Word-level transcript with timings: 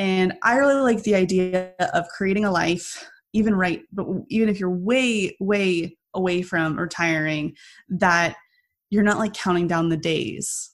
And 0.00 0.32
I 0.42 0.56
really 0.56 0.80
like 0.80 1.02
the 1.02 1.14
idea 1.14 1.74
of 1.92 2.08
creating 2.08 2.46
a 2.46 2.50
life, 2.50 3.06
even 3.34 3.54
right, 3.54 3.82
but 3.92 4.06
even 4.30 4.48
if 4.48 4.58
you're 4.58 4.70
way, 4.70 5.36
way 5.40 5.94
away 6.14 6.40
from 6.40 6.78
retiring, 6.78 7.54
that 7.90 8.34
you're 8.88 9.02
not 9.02 9.18
like 9.18 9.34
counting 9.34 9.68
down 9.68 9.90
the 9.90 9.98
days 9.98 10.70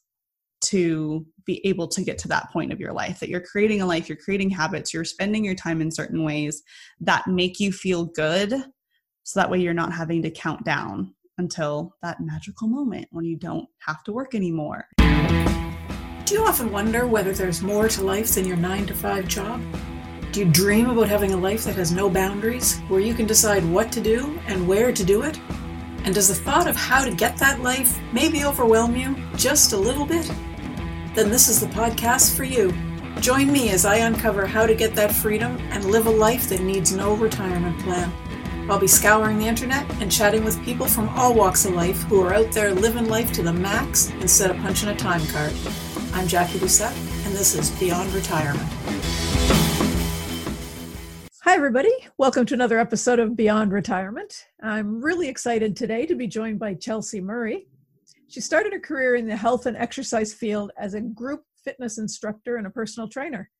to 0.61 1.27
be 1.45 1.61
able 1.67 1.89
to 1.89 2.05
get 2.05 2.19
to 2.19 2.29
that 2.29 2.53
point 2.53 2.73
of 2.73 2.79
your 2.79 2.93
life 2.93 3.21
that 3.21 3.29
you're 3.29 3.43
creating 3.43 3.83
a 3.83 3.87
life 3.87 4.09
you're 4.09 4.17
creating 4.17 4.49
habits 4.49 4.95
you're 4.95 5.05
spending 5.05 5.45
your 5.45 5.55
time 5.55 5.83
in 5.83 5.91
certain 5.91 6.25
ways 6.25 6.63
that 6.99 7.27
make 7.27 7.61
you 7.61 7.71
feel 7.71 8.07
good 8.07 8.51
so 9.23 9.39
that 9.39 9.51
way 9.51 9.59
you're 9.59 9.75
not 9.75 9.93
having 9.93 10.23
to 10.23 10.31
count 10.31 10.65
down 10.65 11.15
until 11.37 11.95
that 12.03 12.21
magical 12.21 12.67
moment 12.67 13.07
when 13.11 13.27
you 13.27 13.37
don't 13.37 13.69
have 13.87 14.03
to 14.03 14.13
work 14.13 14.35
anymore 14.35 14.89
do 16.27 16.35
you 16.35 16.45
often 16.45 16.71
wonder 16.71 17.07
whether 17.07 17.33
there's 17.33 17.63
more 17.63 17.89
to 17.89 18.03
life 18.03 18.35
than 18.35 18.45
your 18.45 18.57
9 18.57 18.87
to 18.87 18.95
5 18.95 19.27
job 19.27 19.63
do 20.33 20.41
you 20.41 20.47
dream 20.47 20.91
about 20.91 21.09
having 21.09 21.33
a 21.33 21.37
life 21.37 21.65
that 21.65 21.77
has 21.77 21.93
no 21.93 22.11
boundaries 22.11 22.79
where 22.89 23.01
you 23.01 23.15
can 23.15 23.27
decide 23.27 23.65
what 23.65 23.91
to 23.93 24.01
do 24.01 24.39
and 24.47 24.69
where 24.69 24.93
to 24.93 25.05
do 25.05 25.23
it 25.23 25.39
and 26.07 26.15
does 26.15 26.29
the 26.29 26.35
thought 26.35 26.69
of 26.69 26.77
how 26.77 27.05
to 27.05 27.11
get 27.11 27.37
that 27.39 27.63
life 27.63 27.99
maybe 28.13 28.45
overwhelm 28.45 28.95
you 28.95 29.17
just 29.35 29.73
a 29.73 29.77
little 29.77 30.07
bit? 30.07 30.31
Then 31.17 31.31
this 31.31 31.49
is 31.49 31.61
the 31.61 31.67
podcast 31.67 32.37
for 32.37 32.45
you. 32.45 32.73
Join 33.21 33.51
me 33.51 33.71
as 33.71 33.85
I 33.85 33.97
uncover 33.97 34.47
how 34.47 34.67
to 34.67 34.75
get 34.77 34.95
that 34.95 35.11
freedom 35.11 35.59
and 35.73 35.85
live 35.87 36.07
a 36.07 36.11
life 36.11 36.49
that 36.49 36.61
needs 36.61 36.93
no 36.93 37.15
retirement 37.15 37.77
plan. 37.81 38.13
I'll 38.71 38.79
be 38.79 38.87
scouring 38.87 39.39
the 39.39 39.49
internet 39.49 39.85
and 40.01 40.11
chatting 40.11 40.45
with 40.45 40.63
people 40.65 40.87
from 40.87 41.09
all 41.09 41.35
walks 41.35 41.65
of 41.65 41.75
life 41.75 42.01
who 42.05 42.23
are 42.23 42.35
out 42.35 42.53
there 42.53 42.73
living 42.73 43.09
life 43.09 43.33
to 43.33 43.43
the 43.43 43.53
max 43.53 44.11
instead 44.21 44.53
of 44.53 44.59
punching 44.59 44.91
a 44.91 44.95
time 44.95 45.27
card. 45.27 45.55
I'm 46.17 46.27
Jackie 46.27 46.59
Doucette, 46.59 46.97
and 47.27 47.37
this 47.37 47.55
is 47.55 47.71
Beyond 47.73 48.11
Retirement. 48.15 48.67
Hi, 51.43 51.55
everybody. 51.55 51.93
Welcome 52.17 52.47
to 52.47 52.55
another 52.55 52.79
episode 52.79 53.19
of 53.19 53.37
Beyond 53.37 53.71
Retirement. 53.71 54.47
I'm 54.63 55.05
really 55.05 55.29
excited 55.29 55.77
today 55.77 56.07
to 56.07 56.15
be 56.15 56.27
joined 56.27 56.59
by 56.59 56.73
Chelsea 56.73 57.21
Murray. 57.21 57.67
She 58.29 58.41
started 58.41 58.73
her 58.73 58.81
career 58.81 59.17
in 59.17 59.29
the 59.29 59.37
health 59.37 59.67
and 59.67 59.77
exercise 59.77 60.33
field 60.33 60.73
as 60.79 60.95
a 60.95 61.03
group 61.03 61.43
fitness 61.63 61.99
instructor 61.99 62.57
and 62.57 62.67
a 62.67 62.71
personal 62.71 63.11
trainer. 63.11 63.51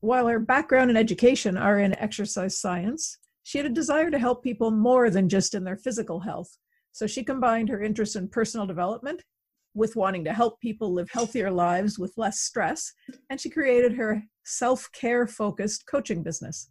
While 0.00 0.26
her 0.26 0.40
background 0.40 0.90
and 0.90 0.98
education 0.98 1.56
are 1.56 1.78
in 1.78 1.96
exercise 2.00 2.58
science, 2.58 3.16
she 3.44 3.58
had 3.58 3.66
a 3.68 3.70
desire 3.70 4.10
to 4.10 4.18
help 4.18 4.42
people 4.42 4.72
more 4.72 5.08
than 5.08 5.28
just 5.28 5.54
in 5.54 5.62
their 5.62 5.76
physical 5.76 6.18
health. 6.18 6.58
So 6.90 7.06
she 7.06 7.22
combined 7.22 7.68
her 7.68 7.80
interest 7.80 8.16
in 8.16 8.26
personal 8.26 8.66
development 8.66 9.22
with 9.74 9.96
wanting 9.96 10.24
to 10.24 10.32
help 10.32 10.60
people 10.60 10.92
live 10.92 11.10
healthier 11.10 11.50
lives 11.50 11.98
with 11.98 12.12
less 12.16 12.40
stress, 12.40 12.92
and 13.28 13.40
she 13.40 13.50
created 13.50 13.92
her 13.92 14.22
self 14.44 14.90
care 14.92 15.26
focused 15.26 15.86
coaching 15.86 16.22
business. 16.22 16.68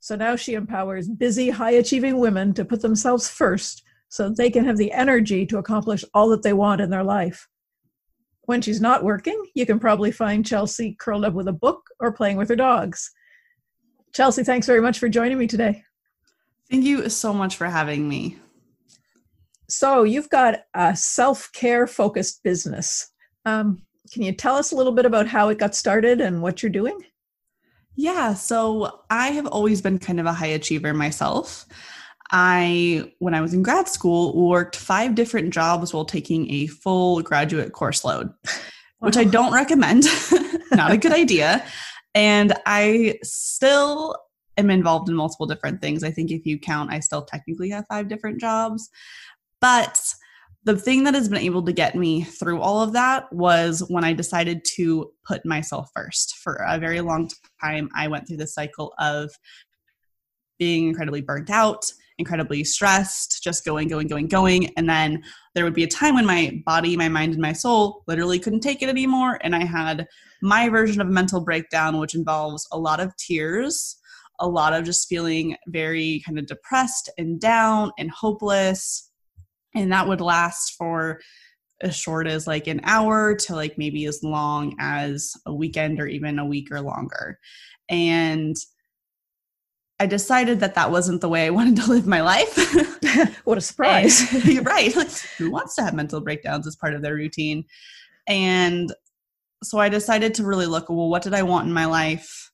So 0.00 0.14
now 0.14 0.36
she 0.36 0.54
empowers 0.54 1.08
busy, 1.08 1.50
high 1.50 1.72
achieving 1.72 2.18
women 2.18 2.54
to 2.54 2.64
put 2.64 2.82
themselves 2.82 3.28
first 3.28 3.82
so 4.08 4.28
they 4.30 4.50
can 4.50 4.64
have 4.64 4.76
the 4.76 4.92
energy 4.92 5.44
to 5.46 5.58
accomplish 5.58 6.04
all 6.14 6.28
that 6.28 6.42
they 6.42 6.52
want 6.52 6.80
in 6.80 6.90
their 6.90 7.04
life. 7.04 7.48
When 8.42 8.62
she's 8.62 8.80
not 8.80 9.04
working, 9.04 9.42
you 9.54 9.66
can 9.66 9.78
probably 9.78 10.10
find 10.10 10.46
Chelsea 10.46 10.96
curled 10.98 11.24
up 11.24 11.34
with 11.34 11.48
a 11.48 11.52
book 11.52 11.82
or 12.00 12.12
playing 12.12 12.38
with 12.38 12.48
her 12.48 12.56
dogs. 12.56 13.10
Chelsea, 14.14 14.44
thanks 14.44 14.66
very 14.66 14.80
much 14.80 14.98
for 14.98 15.08
joining 15.08 15.36
me 15.38 15.46
today. 15.46 15.82
Thank 16.70 16.84
you 16.84 17.08
so 17.10 17.34
much 17.34 17.56
for 17.56 17.66
having 17.66 18.08
me. 18.08 18.38
So, 19.68 20.02
you've 20.02 20.30
got 20.30 20.60
a 20.74 20.96
self 20.96 21.50
care 21.52 21.86
focused 21.86 22.42
business. 22.42 23.10
Um, 23.44 23.82
can 24.12 24.22
you 24.22 24.32
tell 24.32 24.56
us 24.56 24.72
a 24.72 24.76
little 24.76 24.92
bit 24.92 25.04
about 25.04 25.26
how 25.26 25.48
it 25.48 25.58
got 25.58 25.74
started 25.74 26.20
and 26.20 26.42
what 26.42 26.62
you're 26.62 26.70
doing? 26.70 26.98
Yeah, 27.94 28.34
so 28.34 29.02
I 29.10 29.28
have 29.32 29.46
always 29.46 29.82
been 29.82 29.98
kind 29.98 30.20
of 30.20 30.26
a 30.26 30.32
high 30.32 30.46
achiever 30.46 30.94
myself. 30.94 31.66
I, 32.30 33.12
when 33.18 33.34
I 33.34 33.40
was 33.40 33.54
in 33.54 33.62
grad 33.62 33.88
school, 33.88 34.36
worked 34.36 34.76
five 34.76 35.14
different 35.14 35.52
jobs 35.52 35.92
while 35.92 36.04
taking 36.04 36.50
a 36.52 36.66
full 36.68 37.22
graduate 37.22 37.72
course 37.72 38.04
load, 38.04 38.28
wow. 38.28 38.52
which 39.00 39.16
I 39.16 39.24
don't 39.24 39.52
recommend. 39.52 40.04
Not 40.72 40.92
a 40.92 40.96
good 40.96 41.12
idea. 41.24 41.64
And 42.14 42.52
I 42.66 43.18
still 43.22 44.16
am 44.56 44.70
involved 44.70 45.08
in 45.08 45.14
multiple 45.14 45.46
different 45.46 45.80
things. 45.80 46.04
I 46.04 46.10
think 46.10 46.30
if 46.30 46.46
you 46.46 46.58
count, 46.58 46.92
I 46.92 47.00
still 47.00 47.22
technically 47.22 47.70
have 47.70 47.86
five 47.88 48.08
different 48.08 48.40
jobs. 48.40 48.90
But 49.60 50.00
the 50.64 50.76
thing 50.76 51.04
that 51.04 51.14
has 51.14 51.28
been 51.28 51.38
able 51.38 51.64
to 51.64 51.72
get 51.72 51.94
me 51.94 52.22
through 52.24 52.60
all 52.60 52.82
of 52.82 52.92
that 52.92 53.32
was 53.32 53.82
when 53.88 54.04
I 54.04 54.12
decided 54.12 54.64
to 54.76 55.10
put 55.26 55.46
myself 55.46 55.88
first. 55.94 56.36
For 56.36 56.62
a 56.68 56.78
very 56.78 57.00
long 57.00 57.30
time, 57.62 57.88
I 57.96 58.08
went 58.08 58.28
through 58.28 58.36
the 58.38 58.46
cycle 58.46 58.92
of 58.98 59.30
being 60.58 60.88
incredibly 60.88 61.22
burnt 61.22 61.50
out, 61.50 61.84
incredibly 62.18 62.64
stressed, 62.64 63.42
just 63.42 63.64
going, 63.64 63.88
going, 63.88 64.08
going, 64.08 64.26
going. 64.26 64.66
And 64.76 64.88
then 64.88 65.22
there 65.54 65.64
would 65.64 65.74
be 65.74 65.84
a 65.84 65.88
time 65.88 66.16
when 66.16 66.26
my 66.26 66.60
body, 66.66 66.96
my 66.96 67.08
mind, 67.08 67.32
and 67.32 67.42
my 67.42 67.52
soul 67.52 68.02
literally 68.06 68.38
couldn't 68.38 68.60
take 68.60 68.82
it 68.82 68.88
anymore. 68.88 69.38
And 69.42 69.54
I 69.54 69.64
had 69.64 70.06
my 70.42 70.68
version 70.68 71.00
of 71.00 71.08
a 71.08 71.12
mental 71.12 71.40
breakdown, 71.40 71.98
which 71.98 72.14
involves 72.14 72.66
a 72.72 72.78
lot 72.78 73.00
of 73.00 73.16
tears, 73.16 73.96
a 74.40 74.48
lot 74.48 74.74
of 74.74 74.84
just 74.84 75.08
feeling 75.08 75.56
very 75.68 76.22
kind 76.26 76.38
of 76.38 76.46
depressed 76.46 77.08
and 77.16 77.40
down 77.40 77.92
and 77.98 78.10
hopeless 78.10 79.07
and 79.74 79.92
that 79.92 80.08
would 80.08 80.20
last 80.20 80.74
for 80.76 81.20
as 81.80 81.96
short 81.96 82.26
as 82.26 82.46
like 82.46 82.66
an 82.66 82.80
hour 82.84 83.34
to 83.34 83.54
like 83.54 83.78
maybe 83.78 84.04
as 84.06 84.22
long 84.22 84.74
as 84.80 85.32
a 85.46 85.54
weekend 85.54 86.00
or 86.00 86.06
even 86.06 86.38
a 86.38 86.46
week 86.46 86.68
or 86.70 86.80
longer. 86.80 87.38
And 87.88 88.56
i 90.00 90.06
decided 90.06 90.60
that 90.60 90.76
that 90.76 90.92
wasn't 90.92 91.20
the 91.20 91.28
way 91.28 91.44
i 91.44 91.50
wanted 91.58 91.76
to 91.76 91.90
live 91.90 92.06
my 92.06 92.20
life. 92.20 92.56
What 93.44 93.58
a 93.58 93.62
surprise. 93.62 94.30
You're 94.44 94.62
right. 94.62 94.94
Like, 94.94 95.10
who 95.38 95.50
wants 95.50 95.74
to 95.76 95.82
have 95.82 95.94
mental 95.94 96.20
breakdowns 96.20 96.66
as 96.66 96.76
part 96.76 96.94
of 96.94 97.00
their 97.00 97.14
routine? 97.14 97.64
And 98.28 98.92
so 99.62 99.78
i 99.78 99.88
decided 99.88 100.34
to 100.34 100.44
really 100.44 100.66
look 100.66 100.88
well 100.88 101.08
what 101.08 101.22
did 101.22 101.34
i 101.34 101.42
want 101.42 101.66
in 101.66 101.72
my 101.72 101.86
life? 101.86 102.52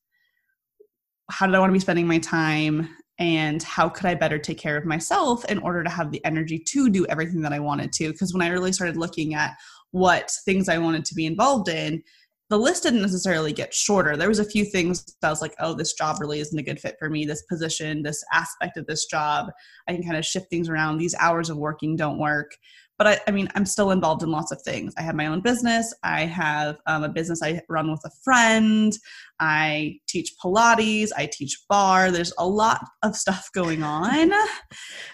How 1.31 1.47
did 1.47 1.55
i 1.55 1.59
want 1.59 1.71
to 1.71 1.75
be 1.75 1.81
spending 1.81 2.07
my 2.07 2.19
time 2.19 2.89
and 3.19 3.63
how 3.63 3.89
could 3.89 4.07
I 4.07 4.15
better 4.15 4.39
take 4.39 4.59
care 4.59 4.77
of 4.77 4.85
myself 4.85 5.45
in 5.47 5.59
order 5.59 5.85
to 5.85 5.91
have 5.91 6.11
the 6.11 6.25
energy 6.25 6.59
to 6.59 6.91
do 6.91 7.07
everything 7.07 7.43
that 7.43 7.53
I 7.53 7.61
wanted 7.61 7.93
to? 7.93 8.11
Because 8.11 8.33
when 8.33 8.43
I 8.43 8.49
really 8.49 8.73
started 8.73 8.97
looking 8.97 9.35
at 9.35 9.55
what 9.93 10.33
things 10.45 10.69
I 10.69 10.79
wanted 10.79 11.05
to 11.05 11.15
be 11.15 11.27
involved 11.27 11.69
in, 11.69 12.03
the 12.51 12.59
list 12.59 12.83
didn't 12.83 13.03
necessarily 13.03 13.53
get 13.53 13.73
shorter. 13.73 14.17
There 14.17 14.29
was 14.29 14.39
a 14.39 14.45
few 14.45 14.65
things 14.65 15.05
that 15.05 15.29
I 15.29 15.31
was 15.31 15.41
like, 15.41 15.55
oh, 15.61 15.75
this 15.75 15.95
job 15.95 16.17
really 16.21 16.41
isn't 16.41 16.59
a 16.59 16.63
good 16.63 16.79
fit 16.79 16.97
for 16.99 17.09
me. 17.09 17.25
This 17.25 17.43
position, 17.43 18.03
this 18.03 18.23
aspect 18.33 18.77
of 18.77 18.87
this 18.87 19.07
job, 19.07 19.51
I 19.89 19.95
can 19.95 20.03
kind 20.03 20.17
of 20.17 20.27
shift 20.27 20.51
things 20.51 20.69
around. 20.69 20.99
These 20.99 21.15
hours 21.19 21.49
of 21.49 21.57
working 21.57 21.97
don't 21.97 22.19
work 22.19 22.55
but 22.99 23.07
I, 23.07 23.21
I, 23.27 23.31
mean 23.31 23.49
i'm 23.55 23.67
still 23.67 23.91
involved 23.91 24.23
in 24.23 24.31
lots 24.31 24.53
of 24.53 24.61
things. 24.63 24.95
I 24.97 25.03
have 25.03 25.15
my 25.15 25.27
own 25.27 25.41
business. 25.41 25.95
I 26.03 26.23
have 26.27 26.77
um, 26.87 27.05
a 27.05 27.09
business 27.09 27.43
i 27.43 27.61
run 27.69 27.91
with 27.91 28.03
a 28.05 28.11
friend. 28.23 28.93
I 29.41 29.99
teach 30.07 30.35
pilates. 30.43 31.11
I 31.17 31.27
teach 31.27 31.65
barre. 31.69 32.11
there's 32.11 32.33
a 32.39 32.47
lot 32.47 32.81
of 33.03 33.17
stuff 33.17 33.49
going 33.55 33.83
on 33.83 34.33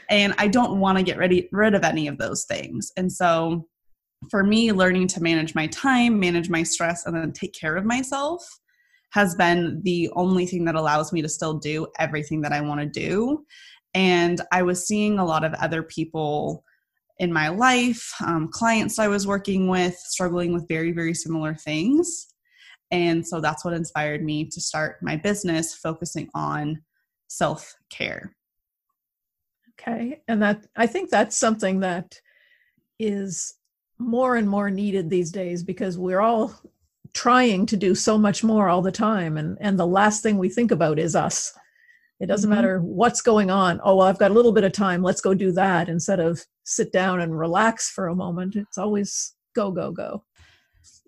and 0.08 0.34
i 0.38 0.46
don't 0.46 0.80
want 0.80 0.98
to 0.98 1.04
get 1.04 1.18
ready, 1.18 1.48
rid 1.52 1.74
of 1.74 1.84
any 1.84 2.08
of 2.08 2.18
those 2.18 2.44
things. 2.44 2.92
And 2.96 3.10
so 3.10 3.66
for 4.30 4.44
me 4.44 4.70
learning 4.72 5.06
to 5.08 5.22
manage 5.22 5.54
my 5.54 5.66
time 5.68 6.20
manage 6.20 6.50
my 6.50 6.62
stress 6.62 7.06
and 7.06 7.16
then 7.16 7.32
take 7.32 7.54
care 7.54 7.76
of 7.76 7.86
myself 7.86 8.46
has 9.12 9.34
been 9.34 9.80
the 9.82 10.10
only 10.14 10.46
thing 10.46 10.64
that 10.66 10.74
allows 10.74 11.12
me 11.12 11.22
to 11.22 11.28
still 11.28 11.54
do 11.54 11.86
everything 11.98 12.42
that 12.42 12.52
i 12.52 12.60
want 12.60 12.80
to 12.80 12.86
do. 12.86 13.44
And 13.94 14.40
i 14.52 14.62
was 14.62 14.86
seeing 14.86 15.18
a 15.18 15.24
lot 15.24 15.44
of 15.44 15.54
other 15.54 15.82
people 15.82 16.64
in 17.20 17.30
my 17.30 17.48
life, 17.48 18.14
um, 18.26 18.48
clients 18.48 18.98
I 18.98 19.06
was 19.06 19.26
working 19.26 19.68
with, 19.68 19.94
struggling 19.94 20.54
with 20.54 20.66
very, 20.66 20.90
very 20.90 21.12
similar 21.12 21.54
things. 21.54 22.28
And 22.90 23.24
so 23.24 23.40
that's 23.40 23.62
what 23.62 23.74
inspired 23.74 24.24
me 24.24 24.46
to 24.46 24.60
start 24.60 24.96
my 25.02 25.16
business 25.16 25.74
focusing 25.74 26.30
on 26.34 26.82
self 27.28 27.74
care. 27.90 28.34
Okay. 29.78 30.22
And 30.28 30.42
that, 30.42 30.66
I 30.76 30.86
think 30.86 31.10
that's 31.10 31.36
something 31.36 31.80
that 31.80 32.18
is 32.98 33.54
more 33.98 34.36
and 34.36 34.48
more 34.48 34.70
needed 34.70 35.10
these 35.10 35.30
days 35.30 35.62
because 35.62 35.98
we're 35.98 36.20
all 36.20 36.54
trying 37.12 37.66
to 37.66 37.76
do 37.76 37.94
so 37.94 38.16
much 38.16 38.42
more 38.42 38.70
all 38.70 38.82
the 38.82 38.90
time. 38.90 39.36
And, 39.36 39.58
and 39.60 39.78
the 39.78 39.86
last 39.86 40.22
thing 40.22 40.38
we 40.38 40.48
think 40.48 40.70
about 40.70 40.98
is 40.98 41.14
us. 41.14 41.52
It 42.20 42.26
doesn't 42.26 42.50
mm-hmm. 42.50 42.56
matter 42.56 42.80
what's 42.80 43.22
going 43.22 43.50
on. 43.50 43.80
Oh, 43.82 43.96
well, 43.96 44.06
I've 44.06 44.18
got 44.18 44.30
a 44.30 44.34
little 44.34 44.52
bit 44.52 44.64
of 44.64 44.72
time. 44.72 45.02
Let's 45.02 45.22
go 45.22 45.34
do 45.34 45.52
that 45.52 45.88
instead 45.88 46.20
of 46.20 46.44
sit 46.64 46.92
down 46.92 47.20
and 47.20 47.36
relax 47.36 47.90
for 47.90 48.08
a 48.08 48.14
moment. 48.14 48.56
It's 48.56 48.78
always 48.78 49.34
go, 49.54 49.70
go, 49.70 49.90
go. 49.90 50.24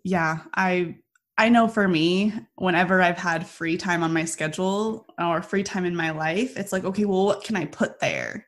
Yeah. 0.05 0.41
I 0.55 0.97
I 1.39 1.49
know 1.49 1.67
for 1.67 1.89
me, 1.89 2.33
whenever 2.57 3.01
I've 3.01 3.19
had 3.19 3.47
free 3.47 3.77
time 3.77 4.03
on 4.03 4.13
my 4.13 4.25
schedule 4.25 5.07
or 5.19 5.43
free 5.43 5.63
time 5.63 5.85
in 5.85 5.97
my 5.97 6.11
life, 6.11 6.57
it's 6.59 6.73
like, 6.73 6.85
okay, 6.85 7.05
well, 7.05 7.25
what 7.25 7.43
can 7.43 7.57
I 7.57 7.65
put 7.65 7.99
there? 8.01 8.47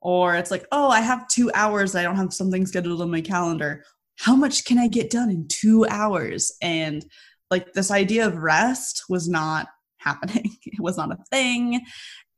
Or 0.00 0.36
it's 0.36 0.52
like, 0.52 0.66
oh, 0.70 0.88
I 0.88 1.00
have 1.00 1.28
two 1.28 1.50
hours. 1.52 1.94
I 1.94 2.02
don't 2.02 2.16
have 2.16 2.32
something 2.32 2.64
scheduled 2.64 3.02
on 3.02 3.10
my 3.10 3.20
calendar. 3.20 3.84
How 4.18 4.36
much 4.36 4.64
can 4.64 4.78
I 4.78 4.86
get 4.88 5.10
done 5.10 5.30
in 5.30 5.48
two 5.48 5.84
hours? 5.86 6.56
And 6.62 7.04
like 7.50 7.72
this 7.72 7.90
idea 7.90 8.26
of 8.26 8.36
rest 8.36 9.04
was 9.08 9.28
not 9.28 9.68
happening. 10.06 10.56
It 10.66 10.80
was 10.80 10.98
not 10.98 11.12
a 11.12 11.18
thing. 11.30 11.80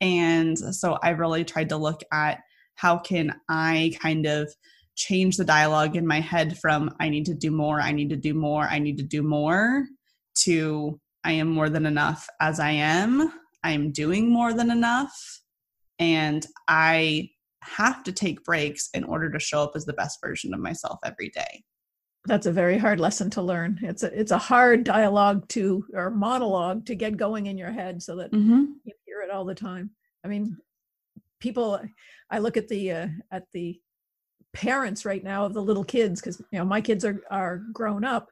And 0.01 0.57
so 0.57 0.97
I 1.03 1.09
really 1.09 1.43
tried 1.43 1.69
to 1.69 1.77
look 1.77 2.01
at 2.11 2.39
how 2.75 2.97
can 2.97 3.35
I 3.49 3.93
kind 4.01 4.25
of 4.25 4.49
change 4.95 5.35
the 5.35 5.45
dialogue 5.45 5.95
in 5.95 6.07
my 6.07 6.21
head 6.21 6.57
from 6.57 6.95
I 6.99 7.09
need 7.09 7.25
to 7.25 7.33
do 7.33 7.51
more, 7.51 7.81
I 7.81 7.91
need 7.91 8.09
to 8.09 8.15
do 8.15 8.33
more, 8.33 8.63
I 8.63 8.79
need 8.79 8.97
to 8.97 9.03
do 9.03 9.23
more 9.23 9.85
to 10.43 10.99
I 11.23 11.33
am 11.33 11.49
more 11.49 11.69
than 11.69 11.85
enough 11.85 12.27
as 12.39 12.59
I 12.59 12.71
am. 12.71 13.31
I 13.63 13.71
am 13.71 13.91
doing 13.91 14.31
more 14.31 14.53
than 14.53 14.71
enough. 14.71 15.41
And 15.99 16.45
I 16.67 17.29
have 17.61 18.03
to 18.03 18.11
take 18.13 18.45
breaks 18.45 18.89
in 18.93 19.03
order 19.03 19.29
to 19.31 19.39
show 19.39 19.63
up 19.63 19.73
as 19.75 19.85
the 19.85 19.93
best 19.93 20.19
version 20.23 20.53
of 20.53 20.61
myself 20.61 20.99
every 21.03 21.29
day. 21.29 21.63
That's 22.25 22.45
a 22.45 22.51
very 22.51 22.77
hard 22.77 22.99
lesson 22.99 23.29
to 23.31 23.41
learn. 23.41 23.79
It's 23.81 24.03
a 24.03 24.19
it's 24.19 24.31
a 24.31 24.37
hard 24.37 24.83
dialogue 24.83 25.47
to 25.49 25.85
or 25.93 26.09
monologue 26.09 26.85
to 26.87 26.95
get 26.95 27.17
going 27.17 27.45
in 27.45 27.57
your 27.57 27.71
head 27.71 28.03
so 28.03 28.17
that 28.17 28.31
mm-hmm. 28.31 28.65
you 28.83 28.93
hear 29.05 29.21
it 29.21 29.31
all 29.31 29.45
the 29.45 29.55
time. 29.55 29.91
I 30.23 30.27
mean, 30.27 30.57
people 31.39 31.79
I 32.29 32.39
look 32.39 32.57
at 32.57 32.67
the 32.67 32.91
uh, 32.91 33.07
at 33.31 33.45
the 33.53 33.79
parents 34.53 35.05
right 35.05 35.23
now 35.23 35.45
of 35.45 35.53
the 35.53 35.61
little 35.61 35.83
kids 35.83 36.19
because 36.19 36.39
you 36.51 36.59
know 36.59 36.65
my 36.65 36.81
kids 36.81 37.05
are 37.05 37.21
are 37.29 37.57
grown 37.71 38.03
up 38.03 38.29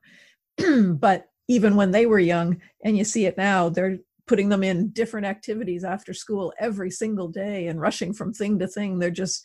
but 0.94 1.25
even 1.48 1.75
when 1.75 1.92
they 1.92 2.06
were 2.06 2.19
young 2.19 2.60
and 2.84 2.98
you 2.98 3.04
see 3.04 3.25
it 3.25 3.38
now 3.38 3.69
they're 3.69 3.98
putting 4.25 4.50
them 4.50 4.63
in 4.63 4.89
different 4.89 5.28
activities 5.28 5.84
after 5.84 6.13
school 6.13 6.51
every 6.60 6.89
single 6.89 7.28
day 7.28 7.68
and 7.68 7.80
rushing 7.80 8.13
from 8.13 8.34
thing 8.34 8.57
to 8.57 8.68
thing 8.68 8.98
they're 8.98 9.12
just 9.12 9.44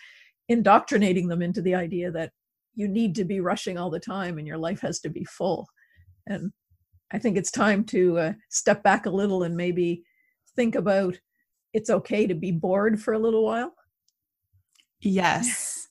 indoctrinating 0.49 1.29
them 1.29 1.43
into 1.43 1.61
the 1.61 1.75
idea 1.75 2.11
that 2.11 2.33
you 2.74 2.88
need 2.88 3.14
to 3.14 3.24
be 3.24 3.40
rushing 3.40 3.78
all 3.78 3.90
the 3.90 4.00
time 4.00 4.38
and 4.38 4.46
your 4.46 4.58
life 4.58 4.80
has 4.80 5.00
to 5.00 5.08
be 5.08 5.24
full 5.24 5.66
and 6.26 6.52
i 7.12 7.19
think 7.19 7.36
it's 7.36 7.50
time 7.50 7.84
to 7.84 8.19
uh, 8.19 8.32
step 8.50 8.82
back 8.82 9.06
a 9.06 9.10
little 9.10 9.42
and 9.42 9.56
maybe 9.56 10.02
think 10.56 10.74
about 10.74 11.19
it's 11.72 11.90
okay 11.90 12.26
to 12.26 12.34
be 12.34 12.52
bored 12.52 13.00
for 13.00 13.14
a 13.14 13.19
little 13.19 13.44
while 13.44 13.74
yes 15.00 15.82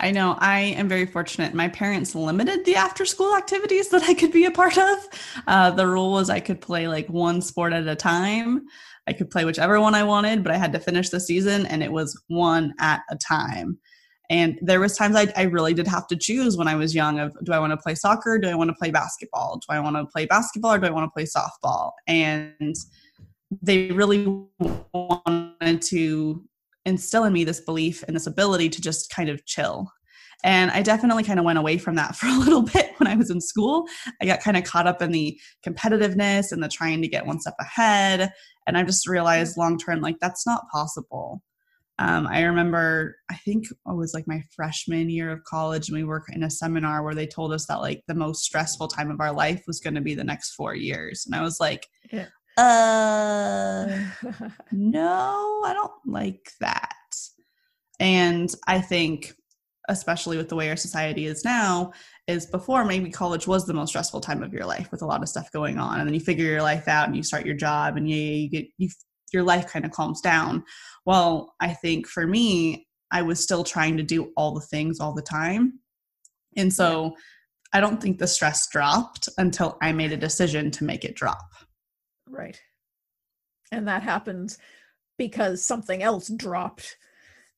I 0.00 0.12
know 0.12 0.36
I 0.38 0.60
am 0.60 0.88
very 0.88 1.06
fortunate. 1.06 1.54
My 1.54 1.68
parents 1.68 2.14
limited 2.14 2.64
the 2.64 2.76
after 2.76 3.04
school 3.04 3.34
activities 3.34 3.88
that 3.88 4.04
I 4.04 4.14
could 4.14 4.30
be 4.30 4.44
a 4.44 4.50
part 4.50 4.78
of. 4.78 4.98
Uh, 5.46 5.70
the 5.72 5.86
rule 5.86 6.12
was 6.12 6.30
I 6.30 6.38
could 6.40 6.60
play 6.60 6.86
like 6.86 7.08
one 7.08 7.42
sport 7.42 7.72
at 7.72 7.88
a 7.88 7.96
time. 7.96 8.66
I 9.08 9.12
could 9.12 9.30
play 9.30 9.44
whichever 9.44 9.80
one 9.80 9.94
I 9.94 10.04
wanted, 10.04 10.44
but 10.44 10.52
I 10.52 10.58
had 10.58 10.72
to 10.74 10.78
finish 10.78 11.08
the 11.08 11.18
season 11.18 11.66
and 11.66 11.82
it 11.82 11.90
was 11.90 12.20
one 12.28 12.74
at 12.78 13.02
a 13.10 13.16
time. 13.16 13.78
And 14.30 14.58
there 14.60 14.80
was 14.80 14.96
times 14.96 15.16
I, 15.16 15.32
I 15.36 15.44
really 15.44 15.72
did 15.72 15.86
have 15.86 16.06
to 16.08 16.16
choose 16.16 16.56
when 16.56 16.68
I 16.68 16.74
was 16.74 16.94
young 16.94 17.18
of 17.18 17.36
do 17.44 17.52
I 17.52 17.58
want 17.58 17.72
to 17.72 17.78
play 17.78 17.94
soccer? 17.94 18.38
Do 18.38 18.48
I 18.48 18.54
want 18.54 18.68
to 18.68 18.74
play 18.74 18.90
basketball? 18.90 19.58
Do 19.58 19.74
I 19.74 19.80
want 19.80 19.96
to 19.96 20.04
play 20.04 20.26
basketball 20.26 20.74
or 20.74 20.78
do 20.78 20.86
I 20.86 20.90
want 20.90 21.04
to 21.04 21.10
play 21.10 21.24
softball? 21.24 21.92
And 22.06 22.74
they 23.62 23.90
really 23.90 24.26
wanted 24.92 25.80
to 25.82 26.44
instill 26.84 27.24
in 27.24 27.32
me 27.32 27.44
this 27.44 27.60
belief 27.60 28.02
and 28.06 28.14
this 28.14 28.26
ability 28.26 28.68
to 28.70 28.80
just 28.82 29.10
kind 29.10 29.30
of 29.30 29.44
chill. 29.46 29.90
And 30.44 30.70
I 30.70 30.82
definitely 30.82 31.24
kind 31.24 31.38
of 31.38 31.44
went 31.44 31.58
away 31.58 31.78
from 31.78 31.96
that 31.96 32.14
for 32.16 32.26
a 32.26 32.38
little 32.38 32.62
bit 32.62 32.92
when 32.98 33.06
I 33.06 33.16
was 33.16 33.30
in 33.30 33.40
school. 33.40 33.86
I 34.20 34.26
got 34.26 34.40
kind 34.40 34.56
of 34.56 34.64
caught 34.64 34.86
up 34.86 35.02
in 35.02 35.10
the 35.10 35.38
competitiveness 35.66 36.52
and 36.52 36.62
the 36.62 36.68
trying 36.68 37.02
to 37.02 37.08
get 37.08 37.26
one 37.26 37.40
step 37.40 37.56
ahead. 37.60 38.30
And 38.66 38.76
I 38.76 38.82
just 38.82 39.08
realized 39.08 39.56
long 39.56 39.78
term, 39.78 40.00
like, 40.00 40.16
that's 40.20 40.46
not 40.46 40.68
possible. 40.70 41.42
Um, 41.98 42.26
I 42.28 42.42
remember, 42.42 43.16
I 43.28 43.34
think 43.34 43.66
it 43.70 43.76
was 43.84 44.14
like 44.14 44.28
my 44.28 44.42
freshman 44.54 45.10
year 45.10 45.30
of 45.30 45.42
college, 45.44 45.88
and 45.88 45.96
we 45.96 46.04
were 46.04 46.22
in 46.30 46.44
a 46.44 46.50
seminar 46.50 47.02
where 47.02 47.14
they 47.14 47.26
told 47.26 47.52
us 47.52 47.66
that 47.66 47.80
like 47.80 48.02
the 48.06 48.14
most 48.14 48.44
stressful 48.44 48.88
time 48.88 49.10
of 49.10 49.20
our 49.20 49.32
life 49.32 49.64
was 49.66 49.80
going 49.80 49.94
to 49.94 50.00
be 50.00 50.14
the 50.14 50.24
next 50.24 50.52
four 50.52 50.74
years. 50.74 51.26
And 51.26 51.34
I 51.34 51.42
was 51.42 51.58
like, 51.58 51.86
yeah 52.12 52.26
uh, 52.58 53.86
no, 54.72 55.62
I 55.64 55.72
don't 55.72 55.92
like 56.04 56.50
that. 56.60 56.92
And 58.00 58.52
I 58.66 58.80
think, 58.80 59.32
especially 59.88 60.36
with 60.36 60.48
the 60.48 60.56
way 60.56 60.68
our 60.68 60.76
society 60.76 61.26
is 61.26 61.44
now, 61.44 61.92
is 62.26 62.46
before 62.46 62.84
maybe 62.84 63.10
college 63.10 63.46
was 63.46 63.64
the 63.64 63.74
most 63.74 63.90
stressful 63.90 64.20
time 64.20 64.42
of 64.42 64.52
your 64.52 64.66
life 64.66 64.90
with 64.90 65.02
a 65.02 65.06
lot 65.06 65.22
of 65.22 65.28
stuff 65.28 65.52
going 65.52 65.78
on, 65.78 66.00
and 66.00 66.08
then 66.08 66.14
you 66.14 66.20
figure 66.20 66.46
your 66.46 66.62
life 66.62 66.88
out 66.88 67.06
and 67.06 67.16
you 67.16 67.22
start 67.22 67.46
your 67.46 67.54
job, 67.54 67.96
and 67.96 68.10
yeah, 68.10 68.16
you 68.16 68.50
get 68.50 68.66
you 68.76 68.88
your 69.32 69.42
life 69.42 69.66
kind 69.66 69.84
of 69.84 69.90
calms 69.90 70.20
down. 70.20 70.64
Well, 71.04 71.54
I 71.60 71.74
think 71.74 72.06
for 72.06 72.26
me, 72.26 72.86
I 73.10 73.22
was 73.22 73.42
still 73.42 73.64
trying 73.64 73.96
to 73.96 74.02
do 74.02 74.32
all 74.36 74.52
the 74.52 74.60
things 74.60 75.00
all 75.00 75.14
the 75.14 75.22
time, 75.22 75.80
and 76.56 76.72
so. 76.72 77.16
I 77.70 77.80
don't 77.80 78.00
think 78.00 78.18
the 78.18 78.26
stress 78.26 78.66
dropped 78.68 79.28
until 79.36 79.76
I 79.82 79.92
made 79.92 80.10
a 80.10 80.16
decision 80.16 80.70
to 80.70 80.84
make 80.84 81.04
it 81.04 81.14
drop. 81.14 81.52
Right. 82.26 82.58
And 83.70 83.86
that 83.88 84.02
happens 84.02 84.58
because 85.18 85.64
something 85.64 86.02
else 86.02 86.28
dropped, 86.28 86.96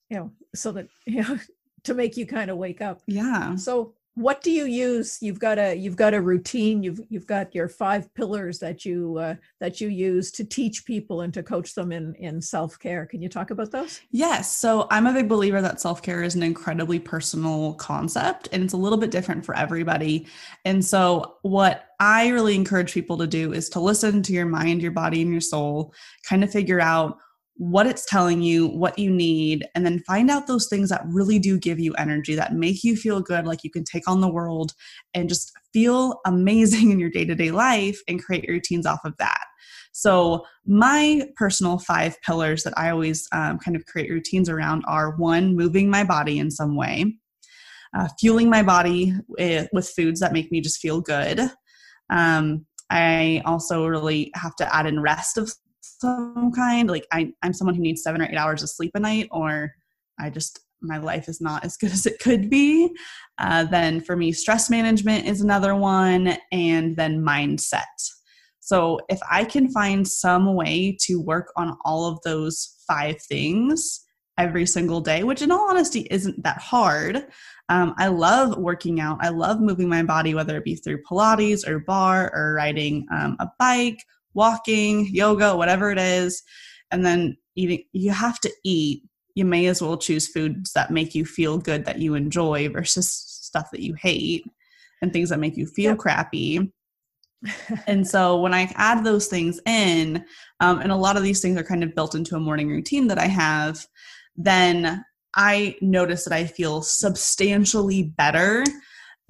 you 0.09 0.19
know, 0.19 0.33
so 0.55 0.73
that, 0.73 0.89
you 1.07 1.23
know, 1.23 1.39
to 1.85 1.95
make 1.95 2.17
you 2.17 2.27
kind 2.27 2.51
of 2.51 2.57
wake 2.57 2.81
up. 2.81 3.03
Yeah. 3.07 3.57
So 3.57 3.95
what 4.15 4.43
do 4.43 4.51
you 4.51 4.65
use? 4.65 5.19
You've 5.21 5.39
got 5.39 5.59
a 5.59 5.75
you've 5.75 5.97
got 5.97 6.15
a 6.15 6.21
routine. 6.21 6.83
You've 6.83 7.01
you've 7.09 7.27
got 7.27 7.55
your 7.55 7.69
five 7.69 8.13
pillars 8.15 8.59
that 8.59 8.85
you 8.85 9.17
uh, 9.19 9.35
that 9.61 9.81
you 9.81 9.89
use 9.89 10.33
to 10.33 10.45
teach 10.45 10.85
people 10.85 11.21
and 11.21 11.33
to 11.33 11.43
coach 11.43 11.75
them 11.75 11.93
in 11.93 12.15
in 12.17 12.43
self-care. 12.43 13.07
Can 13.07 13.23
you 13.23 13.29
talk 13.29 13.51
about 13.51 13.71
those? 13.71 14.01
Yes. 14.11 14.57
So 14.57 14.87
i'm 14.91 15.07
a 15.07 15.13
big 15.13 15.29
believer 15.29 15.63
that 15.63 15.81
self-care 15.81 16.23
is 16.23 16.35
an 16.35 16.43
incredibly 16.43 16.99
personal 16.99 17.75
concept 17.75 18.49
and 18.53 18.63
it's 18.63 18.73
a 18.73 18.77
little 18.77 18.99
bit 18.99 19.11
different 19.11 19.45
for 19.45 19.57
everybody. 19.57 20.27
And 20.65 20.85
so 20.85 21.37
what 21.43 21.87
i 22.01 22.29
really 22.29 22.55
encourage 22.55 22.93
people 22.93 23.19
to 23.19 23.27
do 23.27 23.53
is 23.53 23.69
to 23.71 23.81
listen 23.81 24.23
to 24.23 24.33
your 24.33 24.47
mind 24.47 24.83
your 24.83 24.91
body 24.91 25.23
and 25.23 25.31
your 25.31 25.41
soul 25.41 25.95
kind 26.25 26.43
of 26.43 26.51
figure 26.51 26.81
out 26.81 27.19
what 27.61 27.87
it's 27.87 28.07
telling 28.07 28.41
you, 28.41 28.67
what 28.69 28.99
you 28.99 29.11
need, 29.11 29.67
and 29.75 29.85
then 29.85 30.03
find 30.07 30.31
out 30.31 30.47
those 30.47 30.67
things 30.67 30.89
that 30.89 31.03
really 31.05 31.39
do 31.39 31.59
give 31.59 31.79
you 31.79 31.93
energy, 31.99 32.35
that 32.35 32.55
make 32.55 32.83
you 32.83 32.97
feel 32.97 33.21
good, 33.21 33.47
like 33.47 33.63
you 33.63 33.71
can 33.71 33.85
take 33.85 34.09
on 34.09 34.23
the 34.23 34.33
world 34.33 34.73
and 35.13 35.29
just 35.29 35.53
feel 35.71 36.21
amazing 36.25 36.91
in 36.91 36.99
your 36.99 37.11
day 37.11 37.27
to 37.27 37.35
day 37.35 37.51
life 37.51 38.01
and 38.09 38.25
create 38.25 38.47
routines 38.49 38.87
off 38.87 39.01
of 39.05 39.15
that. 39.19 39.45
So, 39.93 40.47
my 40.65 41.29
personal 41.37 41.79
five 41.79 42.17
pillars 42.23 42.63
that 42.63 42.73
I 42.79 42.89
always 42.89 43.29
um, 43.31 43.59
kind 43.59 43.77
of 43.77 43.85
create 43.85 44.11
routines 44.11 44.49
around 44.49 44.83
are 44.89 45.15
one, 45.19 45.55
moving 45.55 45.91
my 45.91 46.03
body 46.03 46.39
in 46.39 46.51
some 46.51 46.77
way, 46.77 47.15
uh, 47.95 48.09
fueling 48.19 48.49
my 48.49 48.63
body 48.63 49.13
with, 49.29 49.69
with, 49.75 49.91
foods 49.91 50.21
that 50.21 50.33
make 50.33 50.51
me 50.51 50.63
just 50.63 50.81
feel 50.81 51.03
good. 51.03 51.41
Um, 52.09 52.65
I 52.89 53.43
also 53.45 53.87
really 53.87 54.31
have 54.35 54.57
to 54.57 54.75
add 54.75 54.87
in 54.87 55.03
rest 55.03 55.37
of 55.37 55.53
some 56.01 56.51
kind 56.53 56.89
like 56.89 57.07
I, 57.13 57.33
i'm 57.43 57.53
someone 57.53 57.75
who 57.75 57.83
needs 57.83 58.03
seven 58.03 58.23
or 58.23 58.25
eight 58.25 58.37
hours 58.37 58.63
of 58.63 58.71
sleep 58.71 58.93
a 58.95 59.01
night 59.01 59.29
or 59.31 59.73
i 60.19 60.31
just 60.31 60.61
my 60.83 60.99
life 60.99 61.29
is 61.29 61.41
not 61.41 61.65
as 61.65 61.77
good 61.81 61.93
as 61.93 62.07
it 62.07 62.19
could 62.21 62.51
be. 62.51 62.95
Uh, 63.39 63.65
then 63.65 64.01
for 64.01 64.17
me 64.17 64.33
stress 64.33 64.71
management 64.71 65.27
is 65.27 65.41
another 65.41 65.75
one 65.75 66.37
and 66.53 66.97
then 66.97 67.23
mindset. 67.23 67.85
So 68.61 69.01
if 69.09 69.21
i 69.31 69.45
can 69.45 69.71
find 69.71 70.07
some 70.07 70.55
way 70.55 70.97
to 71.03 71.21
work 71.21 71.53
on 71.57 71.77
all 71.85 72.07
of 72.07 72.21
those 72.23 72.83
five 72.87 73.21
things 73.23 74.01
every 74.39 74.65
single 74.65 75.01
day 75.01 75.23
which 75.23 75.43
in 75.43 75.51
all 75.51 75.69
honesty 75.69 76.07
isn't 76.11 76.43
that 76.43 76.59
hard 76.59 77.27
um, 77.69 77.95
i 77.99 78.07
love 78.07 78.57
working 78.57 78.99
out. 79.01 79.19
I 79.21 79.29
love 79.29 79.61
moving 79.61 79.89
my 79.89 80.03
body 80.03 80.35
whether 80.35 80.57
it 80.57 80.65
be 80.65 80.77
through 80.77 81.03
pilates 81.03 81.67
or 81.67 81.81
barre 81.81 82.31
or 82.33 82.55
riding 82.55 83.07
um, 83.13 83.37
a 83.41 83.49
bike 83.59 84.03
walking, 84.35 85.07
yoga, 85.07 85.57
whatever 85.57 85.91
it 85.91 85.99
is, 85.99 86.43
and 86.91 87.05
then 87.05 87.37
eating. 87.57 87.85
You 87.93 88.13
have 88.13 88.41
to 88.41 88.53
eat. 88.65 89.03
You 89.35 89.45
may 89.45 89.67
as 89.67 89.81
well 89.81 89.97
choose 89.97 90.29
foods 90.29 90.73
that 90.73 90.91
make 90.91 91.15
you 91.15 91.25
feel 91.25 91.59
good, 91.59 91.85
that 91.85 91.99
you 91.99 92.15
enjoy, 92.15 92.69
versus 92.69 93.11
stuff 93.11 93.71
that 93.73 93.83
you 93.83 93.95
hate 93.95 94.45
and 95.03 95.13
things 95.13 95.31
that 95.31 95.39
make 95.39 95.57
you 95.57 95.67
feel 95.67 95.93
yep. 95.93 95.99
crappy. 95.99 96.73
and 97.87 98.07
so 98.07 98.41
when 98.41 98.53
I 98.53 98.73
add 98.77 99.05
those 99.05 99.29
things 99.29 99.61
in, 99.67 100.25
um, 100.61 100.81
and 100.81 100.93
a 100.93 100.97
lot 100.97 101.17
of 101.17 101.23
these 101.23 101.41
things 101.41 101.59
are 101.59 101.65
kind 101.65 101.83
of 101.83 101.95
built 101.95 102.15
into 102.15 102.37
a 102.37 102.41
morning 102.41 102.69
routine 102.69 103.07
that 103.09 103.19
I 103.19 103.27
have, 103.27 103.87
then 104.37 105.05
I 105.35 105.77
notice 105.81 106.25
that 106.25 106.35
I 106.35 106.45
feel 106.45 106.83
substantially 106.83 108.03
better 108.03 108.65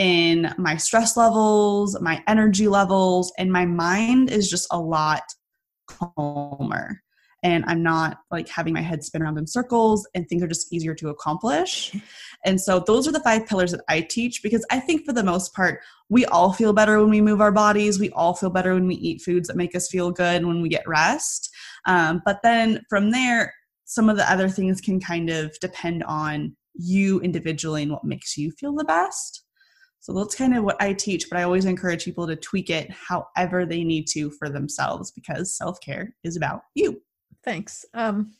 in 0.01 0.53
my 0.57 0.79
stress 0.79 1.15
levels, 1.15 2.01
my 2.01 2.25
energy 2.27 2.67
levels, 2.67 3.33
and 3.39 3.53
my 3.53 3.67
mind 3.67 4.31
is 4.31 4.49
just 4.49 4.67
a 4.73 4.81
lot 4.81 5.23
calmer. 5.87 7.03
And 7.43 7.65
I'm 7.67 7.83
not 7.83 8.19
like 8.31 8.49
having 8.49 8.73
my 8.75 8.81
head 8.81 9.05
spin 9.05 9.23
around 9.23 9.39
in 9.39 9.47
circles, 9.47 10.09
and 10.15 10.27
things 10.27 10.43
are 10.43 10.49
just 10.49 10.73
easier 10.73 10.95
to 10.95 11.11
accomplish. 11.11 11.95
And 12.45 12.59
so, 12.59 12.81
those 12.81 13.07
are 13.07 13.13
the 13.13 13.21
five 13.21 13.47
pillars 13.47 13.73
that 13.73 13.83
I 13.89 14.01
teach 14.01 14.43
because 14.43 14.67
I 14.71 14.81
think 14.81 15.05
for 15.05 15.13
the 15.13 15.23
most 15.23 15.55
part, 15.55 15.81
we 16.09 16.25
all 16.27 16.53
feel 16.55 16.73
better 16.73 16.99
when 16.99 17.11
we 17.11 17.21
move 17.21 17.43
our 17.43 17.53
bodies. 17.53 18.01
We 18.01 18.11
all 18.11 18.35
feel 18.35 18.51
better 18.51 18.75
when 18.75 18.87
we 18.87 18.97
eat 18.97 19.23
foods 19.23 19.49
that 19.49 19.57
make 19.57 19.75
us 19.75 19.89
feel 19.89 20.11
good, 20.11 20.45
when 20.45 20.63
we 20.63 20.71
get 20.71 20.89
rest. 20.89 21.51
Um, 21.87 22.23
but 22.25 22.41
then 22.43 22.83
from 22.89 23.11
there, 23.11 23.53
some 23.85 24.09
of 24.09 24.17
the 24.17 24.31
other 24.31 24.49
things 24.49 24.81
can 24.81 24.99
kind 24.99 25.29
of 25.29 25.59
depend 25.61 26.05
on 26.05 26.57
you 26.75 27.21
individually 27.21 27.83
and 27.83 27.93
what 27.93 28.05
makes 28.05 28.39
you 28.39 28.51
feel 28.53 28.75
the 28.75 28.85
best. 28.85 29.45
So 30.01 30.15
that's 30.15 30.35
kind 30.35 30.57
of 30.57 30.65
what 30.65 30.81
I 30.81 30.95
teach, 30.95 31.29
but 31.29 31.39
I 31.39 31.43
always 31.43 31.67
encourage 31.67 32.07
people 32.07 32.27
to 32.27 32.35
tweak 32.35 32.71
it 32.71 32.91
however 32.91 33.67
they 33.67 33.85
need 33.85 34.07
to 34.09 34.31
for 34.31 34.49
themselves 34.49 35.11
because 35.11 35.55
self 35.55 35.79
care 35.81 36.15
is 36.25 36.37
about 36.37 36.63
you. 36.75 37.03
Thanks. 37.45 37.85
Um, 37.93 38.33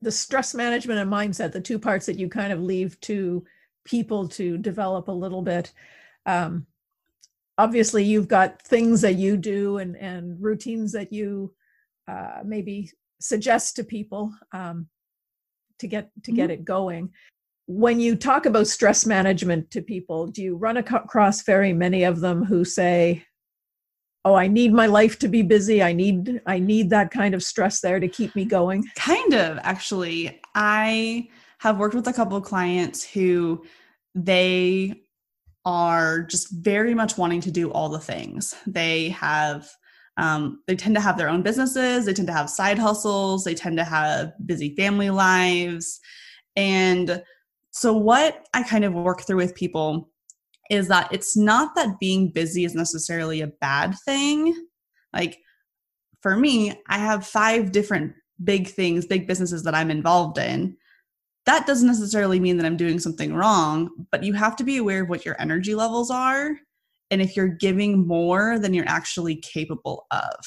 the 0.00 0.10
stress 0.10 0.54
management 0.54 0.98
and 0.98 1.12
mindset, 1.12 1.52
the 1.52 1.60
two 1.60 1.78
parts 1.78 2.06
that 2.06 2.18
you 2.18 2.28
kind 2.28 2.52
of 2.52 2.60
leave 2.60 2.98
to 3.02 3.44
people 3.84 4.28
to 4.28 4.56
develop 4.58 5.08
a 5.08 5.12
little 5.12 5.42
bit. 5.42 5.72
Um, 6.24 6.66
obviously, 7.58 8.04
you've 8.04 8.28
got 8.28 8.62
things 8.62 9.02
that 9.02 9.14
you 9.14 9.36
do 9.36 9.76
and, 9.76 9.96
and 9.96 10.42
routines 10.42 10.92
that 10.92 11.12
you 11.12 11.54
uh, 12.08 12.40
maybe 12.44 12.90
suggest 13.20 13.76
to 13.76 13.84
people 13.84 14.32
um, 14.52 14.88
to 15.78 15.86
get 15.86 16.10
to 16.24 16.30
mm-hmm. 16.30 16.36
get 16.36 16.50
it 16.50 16.64
going 16.64 17.10
when 17.66 18.00
you 18.00 18.16
talk 18.16 18.46
about 18.46 18.66
stress 18.66 19.06
management 19.06 19.70
to 19.70 19.82
people, 19.82 20.26
do 20.26 20.42
you 20.42 20.56
run 20.56 20.76
across 20.76 21.42
very 21.42 21.72
many 21.72 22.02
of 22.04 22.20
them 22.20 22.44
who 22.44 22.64
say, 22.64 23.24
"Oh, 24.24 24.34
I 24.34 24.48
need 24.48 24.72
my 24.72 24.86
life 24.86 25.18
to 25.20 25.28
be 25.28 25.42
busy. 25.42 25.82
I 25.82 25.92
need 25.92 26.40
I 26.46 26.58
need 26.58 26.90
that 26.90 27.10
kind 27.10 27.34
of 27.34 27.42
stress 27.42 27.80
there 27.80 28.00
to 28.00 28.08
keep 28.08 28.34
me 28.34 28.44
going." 28.44 28.84
Kind 28.96 29.34
of, 29.34 29.58
actually. 29.62 30.40
I 30.54 31.28
have 31.58 31.78
worked 31.78 31.94
with 31.94 32.08
a 32.08 32.12
couple 32.12 32.36
of 32.36 32.44
clients 32.44 33.04
who 33.04 33.64
they 34.14 35.02
are 35.64 36.22
just 36.22 36.50
very 36.50 36.94
much 36.94 37.16
wanting 37.16 37.40
to 37.42 37.50
do 37.50 37.70
all 37.70 37.88
the 37.88 38.00
things. 38.00 38.54
They 38.66 39.10
have 39.10 39.68
um, 40.18 40.60
they 40.66 40.76
tend 40.76 40.94
to 40.96 41.00
have 41.00 41.16
their 41.16 41.28
own 41.28 41.42
businesses, 41.42 42.04
they 42.04 42.12
tend 42.12 42.28
to 42.28 42.34
have 42.34 42.50
side 42.50 42.78
hustles, 42.78 43.44
they 43.44 43.54
tend 43.54 43.78
to 43.78 43.84
have 43.84 44.32
busy 44.44 44.74
family 44.76 45.08
lives. 45.08 46.00
And 46.54 47.22
so, 47.72 47.94
what 47.94 48.46
I 48.52 48.62
kind 48.62 48.84
of 48.84 48.92
work 48.92 49.22
through 49.22 49.38
with 49.38 49.54
people 49.54 50.10
is 50.70 50.88
that 50.88 51.12
it's 51.12 51.36
not 51.36 51.74
that 51.74 51.98
being 51.98 52.30
busy 52.30 52.64
is 52.64 52.74
necessarily 52.74 53.40
a 53.40 53.46
bad 53.46 53.94
thing. 54.04 54.54
Like, 55.12 55.38
for 56.20 56.36
me, 56.36 56.74
I 56.88 56.98
have 56.98 57.26
five 57.26 57.72
different 57.72 58.12
big 58.44 58.68
things, 58.68 59.06
big 59.06 59.26
businesses 59.26 59.62
that 59.64 59.74
I'm 59.74 59.90
involved 59.90 60.38
in. 60.38 60.76
That 61.46 61.66
doesn't 61.66 61.88
necessarily 61.88 62.38
mean 62.38 62.58
that 62.58 62.66
I'm 62.66 62.76
doing 62.76 62.98
something 62.98 63.34
wrong, 63.34 63.90
but 64.10 64.22
you 64.22 64.34
have 64.34 64.54
to 64.56 64.64
be 64.64 64.76
aware 64.76 65.02
of 65.02 65.08
what 65.08 65.24
your 65.24 65.40
energy 65.40 65.74
levels 65.74 66.10
are 66.10 66.56
and 67.10 67.20
if 67.20 67.36
you're 67.36 67.48
giving 67.48 68.06
more 68.06 68.58
than 68.58 68.74
you're 68.74 68.88
actually 68.88 69.36
capable 69.36 70.06
of. 70.10 70.44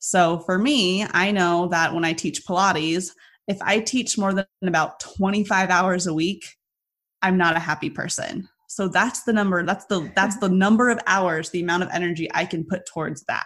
So 0.00 0.40
for 0.40 0.58
me, 0.58 1.06
I 1.12 1.30
know 1.30 1.68
that 1.68 1.94
when 1.94 2.04
I 2.04 2.12
teach 2.12 2.44
Pilates, 2.44 3.10
if 3.48 3.60
I 3.62 3.80
teach 3.80 4.16
more 4.18 4.32
than 4.32 4.46
about 4.62 5.00
25 5.00 5.70
hours 5.70 6.06
a 6.06 6.14
week, 6.14 6.44
I'm 7.22 7.36
not 7.36 7.56
a 7.56 7.60
happy 7.60 7.90
person. 7.90 8.48
So 8.68 8.88
that's 8.88 9.22
the 9.22 9.32
number, 9.32 9.64
that's 9.64 9.86
the 9.86 10.10
that's 10.16 10.38
the 10.38 10.48
number 10.48 10.90
of 10.90 10.98
hours, 11.06 11.50
the 11.50 11.62
amount 11.62 11.84
of 11.84 11.90
energy 11.92 12.28
I 12.34 12.44
can 12.44 12.64
put 12.64 12.86
towards 12.86 13.24
that. 13.28 13.44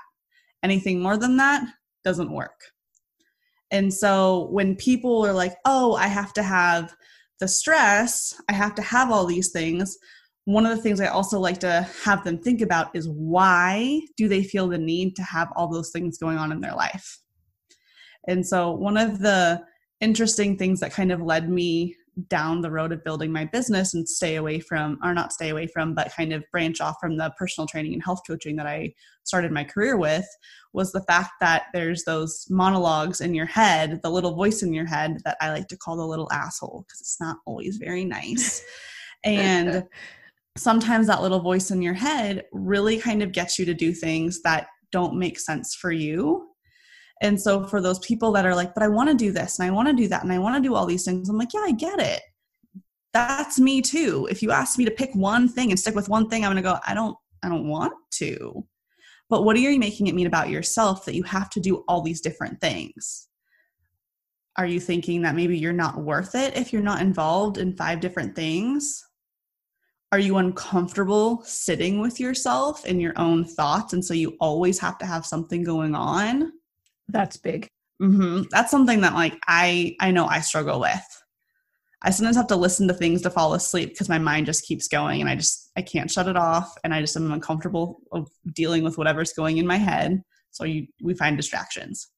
Anything 0.62 1.00
more 1.00 1.16
than 1.16 1.36
that 1.36 1.66
doesn't 2.04 2.32
work. 2.32 2.58
And 3.70 3.92
so 3.92 4.48
when 4.50 4.74
people 4.74 5.26
are 5.26 5.32
like, 5.32 5.54
"Oh, 5.64 5.94
I 5.94 6.06
have 6.06 6.32
to 6.34 6.42
have 6.42 6.94
the 7.40 7.48
stress, 7.48 8.40
I 8.48 8.54
have 8.54 8.74
to 8.76 8.82
have 8.82 9.10
all 9.10 9.26
these 9.26 9.50
things." 9.50 9.98
One 10.46 10.64
of 10.64 10.74
the 10.74 10.82
things 10.82 10.98
I 10.98 11.08
also 11.08 11.38
like 11.38 11.58
to 11.60 11.86
have 12.04 12.24
them 12.24 12.38
think 12.38 12.62
about 12.62 12.96
is 12.96 13.06
why 13.06 14.00
do 14.16 14.28
they 14.28 14.42
feel 14.42 14.66
the 14.66 14.78
need 14.78 15.14
to 15.16 15.22
have 15.22 15.52
all 15.54 15.68
those 15.68 15.90
things 15.90 16.16
going 16.16 16.38
on 16.38 16.52
in 16.52 16.62
their 16.62 16.74
life? 16.74 17.18
And 18.26 18.46
so 18.46 18.72
one 18.72 18.96
of 18.96 19.18
the 19.18 19.62
interesting 20.00 20.56
things 20.56 20.80
that 20.80 20.92
kind 20.92 21.12
of 21.12 21.20
led 21.22 21.50
me 21.50 21.96
down 22.28 22.60
the 22.60 22.70
road 22.70 22.92
of 22.92 23.04
building 23.04 23.30
my 23.30 23.44
business 23.44 23.94
and 23.94 24.08
stay 24.08 24.36
away 24.36 24.58
from 24.58 24.98
or 25.04 25.14
not 25.14 25.32
stay 25.32 25.50
away 25.50 25.68
from 25.68 25.94
but 25.94 26.12
kind 26.12 26.32
of 26.32 26.44
branch 26.50 26.80
off 26.80 26.96
from 27.00 27.16
the 27.16 27.32
personal 27.38 27.66
training 27.66 27.92
and 27.92 28.02
health 28.02 28.20
coaching 28.26 28.56
that 28.56 28.66
I 28.66 28.92
started 29.22 29.52
my 29.52 29.62
career 29.62 29.96
with 29.96 30.26
was 30.72 30.90
the 30.90 31.02
fact 31.02 31.30
that 31.40 31.66
there's 31.72 32.02
those 32.04 32.46
monologues 32.50 33.20
in 33.20 33.34
your 33.34 33.46
head 33.46 34.00
the 34.02 34.10
little 34.10 34.34
voice 34.34 34.62
in 34.62 34.72
your 34.72 34.86
head 34.86 35.18
that 35.24 35.36
I 35.40 35.50
like 35.50 35.68
to 35.68 35.76
call 35.76 35.96
the 35.96 36.06
little 36.06 36.30
asshole 36.32 36.84
because 36.86 37.00
it's 37.00 37.20
not 37.20 37.38
always 37.46 37.76
very 37.76 38.04
nice. 38.04 38.64
And 39.24 39.82
sometimes 40.56 41.08
that 41.08 41.22
little 41.22 41.40
voice 41.40 41.72
in 41.72 41.82
your 41.82 41.94
head 41.94 42.44
really 42.52 42.98
kind 42.98 43.20
of 43.20 43.32
gets 43.32 43.58
you 43.58 43.64
to 43.64 43.74
do 43.74 43.92
things 43.92 44.42
that 44.42 44.68
don't 44.92 45.18
make 45.18 45.40
sense 45.40 45.74
for 45.74 45.90
you 45.90 46.48
and 47.20 47.40
so 47.40 47.66
for 47.66 47.80
those 47.80 47.98
people 48.00 48.32
that 48.32 48.46
are 48.46 48.54
like, 48.54 48.74
but 48.74 48.82
I 48.82 48.88
want 48.88 49.08
to 49.10 49.14
do 49.14 49.32
this 49.32 49.58
and 49.58 49.68
I 49.68 49.72
want 49.72 49.88
to 49.88 49.94
do 49.94 50.08
that 50.08 50.22
and 50.22 50.32
I 50.32 50.38
want 50.38 50.56
to 50.56 50.66
do 50.66 50.74
all 50.74 50.86
these 50.86 51.04
things, 51.04 51.28
I'm 51.28 51.38
like, 51.38 51.52
yeah, 51.52 51.60
I 51.60 51.72
get 51.72 51.98
it. 51.98 52.22
That's 53.12 53.58
me 53.58 53.82
too. 53.82 54.28
If 54.30 54.42
you 54.42 54.50
ask 54.50 54.78
me 54.78 54.84
to 54.84 54.90
pick 54.90 55.10
one 55.14 55.48
thing 55.48 55.70
and 55.70 55.80
stick 55.80 55.94
with 55.94 56.08
one 56.08 56.28
thing, 56.28 56.44
I'm 56.44 56.52
going 56.52 56.62
to 56.62 56.68
go, 56.68 56.78
I 56.86 56.94
don't 56.94 57.16
I 57.42 57.48
don't 57.48 57.68
want 57.68 57.92
to. 58.12 58.66
But 59.28 59.44
what 59.44 59.56
are 59.56 59.60
you 59.60 59.78
making 59.78 60.06
it 60.06 60.14
mean 60.14 60.26
about 60.26 60.48
yourself 60.48 61.04
that 61.04 61.14
you 61.14 61.22
have 61.24 61.50
to 61.50 61.60
do 61.60 61.84
all 61.88 62.02
these 62.02 62.20
different 62.20 62.60
things? 62.60 63.28
Are 64.56 64.66
you 64.66 64.80
thinking 64.80 65.22
that 65.22 65.36
maybe 65.36 65.56
you're 65.56 65.72
not 65.72 65.98
worth 65.98 66.34
it 66.34 66.56
if 66.56 66.72
you're 66.72 66.82
not 66.82 67.00
involved 67.00 67.58
in 67.58 67.76
five 67.76 68.00
different 68.00 68.34
things? 68.34 69.04
Are 70.10 70.18
you 70.18 70.38
uncomfortable 70.38 71.42
sitting 71.44 72.00
with 72.00 72.18
yourself 72.18 72.84
and 72.86 73.00
your 73.00 73.12
own 73.16 73.44
thoughts? 73.44 73.92
And 73.92 74.04
so 74.04 74.14
you 74.14 74.36
always 74.40 74.78
have 74.78 74.98
to 74.98 75.06
have 75.06 75.26
something 75.26 75.62
going 75.62 75.94
on? 75.94 76.52
That's 77.08 77.36
big. 77.36 77.68
Mm-hmm. 78.00 78.42
That's 78.50 78.70
something 78.70 79.00
that 79.00 79.14
like 79.14 79.38
I 79.46 79.96
I 80.00 80.10
know 80.10 80.26
I 80.26 80.40
struggle 80.40 80.80
with. 80.80 81.00
I 82.02 82.10
sometimes 82.10 82.36
have 82.36 82.46
to 82.48 82.56
listen 82.56 82.86
to 82.88 82.94
things 82.94 83.22
to 83.22 83.30
fall 83.30 83.54
asleep 83.54 83.88
because 83.90 84.08
my 84.08 84.18
mind 84.18 84.46
just 84.46 84.64
keeps 84.64 84.86
going 84.86 85.20
and 85.20 85.28
I 85.28 85.34
just 85.34 85.70
I 85.76 85.82
can't 85.82 86.10
shut 86.10 86.28
it 86.28 86.36
off 86.36 86.72
and 86.84 86.94
I 86.94 87.00
just 87.00 87.16
am 87.16 87.32
uncomfortable 87.32 88.00
of 88.12 88.28
dealing 88.54 88.84
with 88.84 88.98
whatever's 88.98 89.32
going 89.32 89.58
in 89.58 89.66
my 89.66 89.76
head. 89.76 90.22
So 90.52 90.64
you 90.64 90.86
we 91.02 91.14
find 91.14 91.36
distractions. 91.36 92.08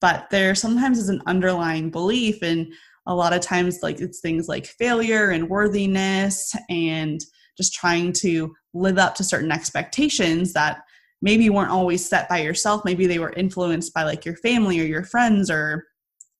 But 0.00 0.28
there 0.30 0.54
sometimes 0.54 0.98
is 0.98 1.08
an 1.08 1.22
underlying 1.26 1.90
belief 1.90 2.42
and 2.42 2.72
a 3.06 3.14
lot 3.14 3.32
of 3.32 3.40
times 3.40 3.80
like 3.82 4.00
it's 4.00 4.20
things 4.20 4.48
like 4.48 4.66
failure 4.66 5.30
and 5.30 5.48
worthiness 5.48 6.54
and 6.68 7.20
just 7.56 7.74
trying 7.74 8.12
to 8.12 8.54
live 8.74 8.98
up 8.98 9.14
to 9.14 9.24
certain 9.24 9.52
expectations 9.52 10.52
that 10.52 10.80
maybe 11.22 11.44
you 11.44 11.52
weren't 11.52 11.70
always 11.70 12.08
set 12.08 12.28
by 12.28 12.38
yourself. 12.38 12.84
Maybe 12.84 13.06
they 13.06 13.18
were 13.18 13.32
influenced 13.32 13.94
by 13.94 14.04
like 14.04 14.24
your 14.24 14.36
family 14.36 14.80
or 14.80 14.84
your 14.84 15.04
friends 15.04 15.50
or 15.50 15.84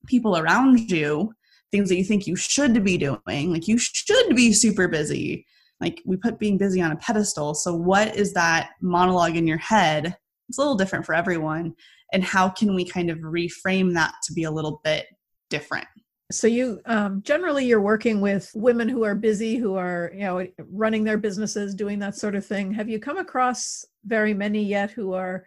people 0.07 0.37
around 0.37 0.91
you 0.91 1.33
things 1.73 1.89
that 1.89 1.97
you 1.97 2.05
think 2.05 2.27
you 2.27 2.37
should 2.37 2.85
be 2.85 2.97
doing. 2.97 3.53
Like 3.53 3.69
you 3.69 3.79
should 3.79 4.35
be 4.35 4.53
super 4.53 4.89
busy. 4.89 5.47
Like 5.81 6.01
we 6.07 6.17
put 6.17 6.39
being 6.39 6.59
busy 6.59 6.81
on 6.81 6.93
a 6.93 6.97
pedestal. 6.97 7.55
So 7.55 7.75
what 7.75 8.17
is 8.17 8.33
that 8.35 8.71
monologue 8.81 9.37
in 9.37 9.47
your 9.47 9.59
head? 9.59 10.17
It's 10.49 10.59
a 10.59 10.61
little 10.61 10.77
different 10.77 11.05
for 11.05 11.15
everyone. 11.15 11.75
And 12.13 12.23
how 12.23 12.49
can 12.49 12.75
we 12.75 12.85
kind 12.85 13.11
of 13.11 13.19
reframe 13.19 13.93
that 13.95 14.15
to 14.25 14.33
be 14.33 14.45
a 14.45 14.51
little 14.51 14.81
bit 14.85 15.07
different? 15.51 15.87
So 16.33 16.47
you 16.47 16.81
um, 16.87 17.23
generally 17.23 17.67
you're 17.67 17.81
working 17.81 18.21
with 18.21 18.51
women 18.55 18.89
who 18.89 19.05
are 19.05 19.15
busy 19.15 19.57
who 19.57 19.77
are 19.77 20.11
you 20.13 20.25
know 20.25 20.47
running 20.73 21.05
their 21.05 21.19
businesses 21.19 21.73
doing 21.73 22.01
that 22.01 22.17
sort 22.17 22.35
of 22.35 22.45
thing. 22.45 22.73
Have 22.73 22.89
you 22.89 22.99
come 22.99 23.19
across 23.19 23.85
very 24.07 24.35
many 24.35 24.63
yet 24.63 24.91
who 24.91 25.13
are 25.13 25.45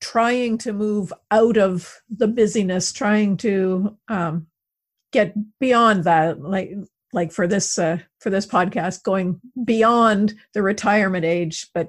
trying 0.00 0.58
to 0.58 0.72
move 0.72 1.12
out 1.30 1.56
of 1.56 2.00
the 2.10 2.28
busyness 2.28 2.92
trying 2.92 3.36
to 3.36 3.96
um, 4.08 4.46
get 5.12 5.34
beyond 5.58 6.04
that 6.04 6.40
like 6.40 6.72
like 7.12 7.32
for 7.32 7.46
this 7.46 7.78
uh, 7.78 7.98
for 8.20 8.30
this 8.30 8.46
podcast 8.46 9.02
going 9.02 9.40
beyond 9.64 10.34
the 10.52 10.62
retirement 10.62 11.24
age 11.24 11.68
but 11.72 11.88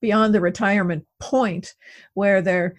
beyond 0.00 0.34
the 0.34 0.40
retirement 0.40 1.06
point 1.18 1.74
where 2.14 2.42
they're 2.42 2.76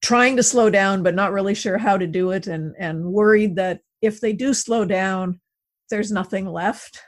trying 0.00 0.36
to 0.36 0.42
slow 0.42 0.70
down 0.70 1.02
but 1.02 1.14
not 1.14 1.32
really 1.32 1.54
sure 1.54 1.76
how 1.78 1.96
to 1.96 2.06
do 2.06 2.30
it 2.30 2.46
and 2.46 2.74
and 2.78 3.04
worried 3.04 3.56
that 3.56 3.80
if 4.00 4.20
they 4.20 4.32
do 4.32 4.54
slow 4.54 4.84
down 4.84 5.38
there's 5.90 6.12
nothing 6.12 6.46
left. 6.46 7.00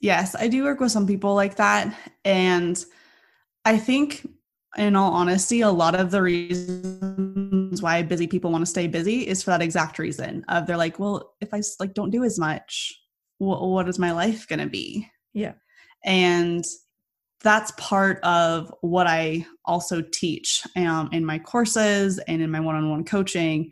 Yes 0.00 0.34
i 0.34 0.48
do 0.48 0.64
work 0.64 0.80
with 0.80 0.92
some 0.92 1.06
people 1.06 1.34
like 1.34 1.56
that 1.56 1.94
and 2.24 2.82
i 3.68 3.78
think 3.78 4.26
in 4.76 4.96
all 4.96 5.12
honesty 5.12 5.60
a 5.60 5.70
lot 5.70 5.94
of 5.94 6.10
the 6.10 6.22
reasons 6.22 7.82
why 7.82 8.02
busy 8.02 8.26
people 8.26 8.50
want 8.50 8.62
to 8.62 8.66
stay 8.66 8.86
busy 8.86 9.26
is 9.26 9.42
for 9.42 9.50
that 9.50 9.62
exact 9.62 9.98
reason 9.98 10.44
of 10.48 10.66
they're 10.66 10.76
like 10.76 10.98
well 10.98 11.34
if 11.40 11.52
i 11.54 11.60
like 11.80 11.94
don't 11.94 12.10
do 12.10 12.24
as 12.24 12.38
much 12.38 13.00
what, 13.38 13.62
what 13.66 13.88
is 13.88 13.98
my 13.98 14.12
life 14.12 14.46
going 14.48 14.58
to 14.58 14.66
be 14.66 15.08
yeah 15.32 15.52
and 16.04 16.64
that's 17.40 17.70
part 17.72 18.20
of 18.24 18.72
what 18.80 19.06
I 19.06 19.46
also 19.64 20.02
teach 20.02 20.62
um, 20.76 21.08
in 21.12 21.24
my 21.24 21.38
courses 21.38 22.18
and 22.18 22.42
in 22.42 22.50
my 22.50 22.60
one 22.60 22.74
on 22.74 22.90
one 22.90 23.04
coaching. 23.04 23.70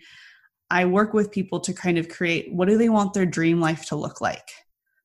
I 0.71 0.85
work 0.85 1.15
with 1.15 1.33
people 1.33 1.61
to 1.61 1.73
kind 1.73 1.99
of 1.99 2.09
create 2.09 2.53
what 2.53 2.69
do 2.69 2.79
they 2.79 2.89
want 2.89 3.15
their 3.15 3.27
dream 3.27 3.61
life 3.61 3.87
to 3.87 3.97
look 3.97 4.21
like? 4.21 4.49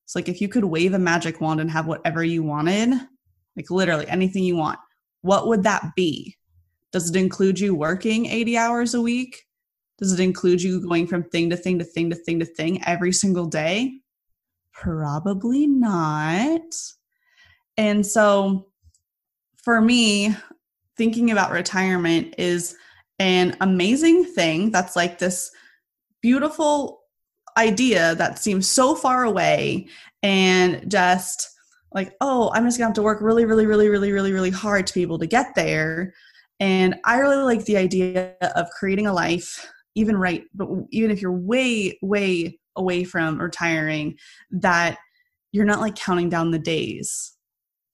So, 0.05 0.19
like, 0.19 0.29
if 0.29 0.41
you 0.41 0.47
could 0.47 0.65
wave 0.65 0.93
a 0.93 0.99
magic 0.99 1.39
wand 1.39 1.61
and 1.61 1.71
have 1.71 1.87
whatever 1.87 2.23
you 2.23 2.43
wanted, 2.43 2.93
like 3.55 3.69
literally 3.69 4.07
anything 4.07 4.43
you 4.43 4.55
want, 4.55 4.79
what 5.21 5.47
would 5.47 5.63
that 5.63 5.91
be? 5.95 6.35
Does 6.91 7.09
it 7.09 7.15
include 7.15 7.59
you 7.59 7.75
working 7.75 8.25
80 8.25 8.57
hours 8.57 8.93
a 8.93 9.01
week? 9.01 9.43
Does 9.97 10.13
it 10.13 10.19
include 10.19 10.61
you 10.61 10.81
going 10.81 11.07
from 11.07 11.23
thing 11.23 11.49
to 11.51 11.57
thing 11.57 11.79
to 11.79 11.85
thing 11.85 12.09
to 12.09 12.15
thing 12.15 12.39
to 12.39 12.45
thing 12.45 12.83
every 12.85 13.11
single 13.11 13.45
day? 13.45 14.01
probably 14.81 15.67
not. 15.67 16.61
And 17.77 18.05
so 18.05 18.67
for 19.63 19.79
me, 19.79 20.35
thinking 20.97 21.31
about 21.31 21.51
retirement 21.51 22.35
is 22.37 22.75
an 23.19 23.55
amazing 23.61 24.25
thing 24.25 24.71
that's 24.71 24.95
like 24.95 25.19
this 25.19 25.51
beautiful 26.21 27.01
idea 27.57 28.15
that 28.15 28.39
seems 28.39 28.67
so 28.67 28.95
far 28.95 29.23
away 29.23 29.87
and 30.23 30.89
just 30.89 31.50
like, 31.93 32.13
oh, 32.21 32.51
I'm 32.53 32.65
just 32.65 32.77
gonna 32.77 32.87
have 32.87 32.95
to 32.95 33.01
work 33.01 33.21
really, 33.21 33.45
really, 33.45 33.65
really, 33.65 33.89
really, 33.89 34.11
really, 34.11 34.31
really 34.31 34.49
hard 34.49 34.87
to 34.87 34.93
be 34.93 35.01
able 35.01 35.19
to 35.19 35.27
get 35.27 35.55
there. 35.55 36.13
And 36.59 36.95
I 37.05 37.17
really 37.17 37.37
like 37.37 37.65
the 37.65 37.77
idea 37.77 38.35
of 38.55 38.69
creating 38.69 39.07
a 39.07 39.13
life, 39.13 39.67
even 39.95 40.17
right, 40.17 40.43
but 40.53 40.69
even 40.91 41.11
if 41.11 41.21
you're 41.21 41.31
way, 41.31 41.97
way 42.01 42.59
away 42.75 43.03
from 43.03 43.39
retiring, 43.39 44.17
that 44.51 44.97
you're 45.51 45.65
not 45.65 45.81
like 45.81 45.95
counting 45.95 46.29
down 46.29 46.51
the 46.51 46.59
days 46.59 47.33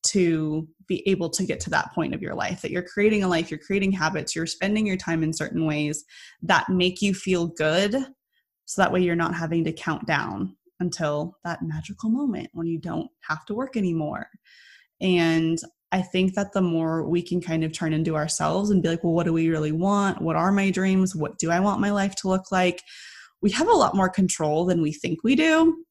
to 0.04 0.68
be 0.88 1.08
able 1.08 1.30
to 1.30 1.46
get 1.46 1.60
to 1.60 1.70
that 1.70 1.92
point 1.94 2.14
of 2.14 2.22
your 2.22 2.34
life 2.34 2.62
that 2.62 2.72
you're 2.72 2.84
creating 2.84 3.24
a 3.24 3.28
life 3.28 3.52
you're 3.52 3.60
creating 3.60 3.92
habits 3.92 4.36
you're 4.36 4.46
spending 4.46 4.86
your 4.86 4.96
time 4.96 5.24
in 5.24 5.34
certain 5.34 5.66
ways 5.66 6.06
that 6.42 6.70
make 6.70 7.02
you 7.02 7.14
feel 7.14 7.48
good 7.48 7.94
so 8.66 8.82
that 8.82 8.92
way 8.92 9.02
you're 9.02 9.16
not 9.16 9.36
having 9.36 9.64
to 9.64 9.74
count 9.74 10.06
down 10.06 10.56
until 10.80 11.38
that 11.44 11.62
magical 11.62 12.10
moment 12.10 12.50
when 12.54 12.68
you 12.68 12.80
don't 12.80 13.10
have 13.28 13.46
to 13.46 13.54
work 13.54 13.76
anymore 13.76 14.28
and 15.02 15.60
I 15.92 16.02
think 16.02 16.34
that 16.34 16.52
the 16.54 16.62
more 16.62 17.08
we 17.08 17.22
can 17.22 17.40
kind 17.40 17.64
of 17.64 17.72
turn 17.72 17.94
into 17.94 18.16
ourselves 18.16 18.70
and 18.70 18.84
be 18.84 18.90
like, 18.90 19.04
well, 19.04 19.14
what 19.14 19.26
do 19.26 19.34
we 19.34 19.50
really 19.50 19.72
want? 19.72 20.22
What 20.22 20.36
are 20.36 20.52
my 20.52 20.70
dreams? 20.70 21.16
What 21.16 21.38
do 21.38 21.50
I 21.50 21.60
want 21.60 21.80
my 21.80 21.92
life 21.92 22.16
to 22.18 22.28
look 22.28 22.52
like? 22.52 22.82
We 23.42 23.52
have 23.52 23.68
a 23.68 23.74
lot 23.74 23.96
more 23.96 24.10
control 24.10 24.66
than 24.66 24.82
we 24.82 24.92
think 24.92 25.24
we 25.24 25.36
do. 25.36 25.86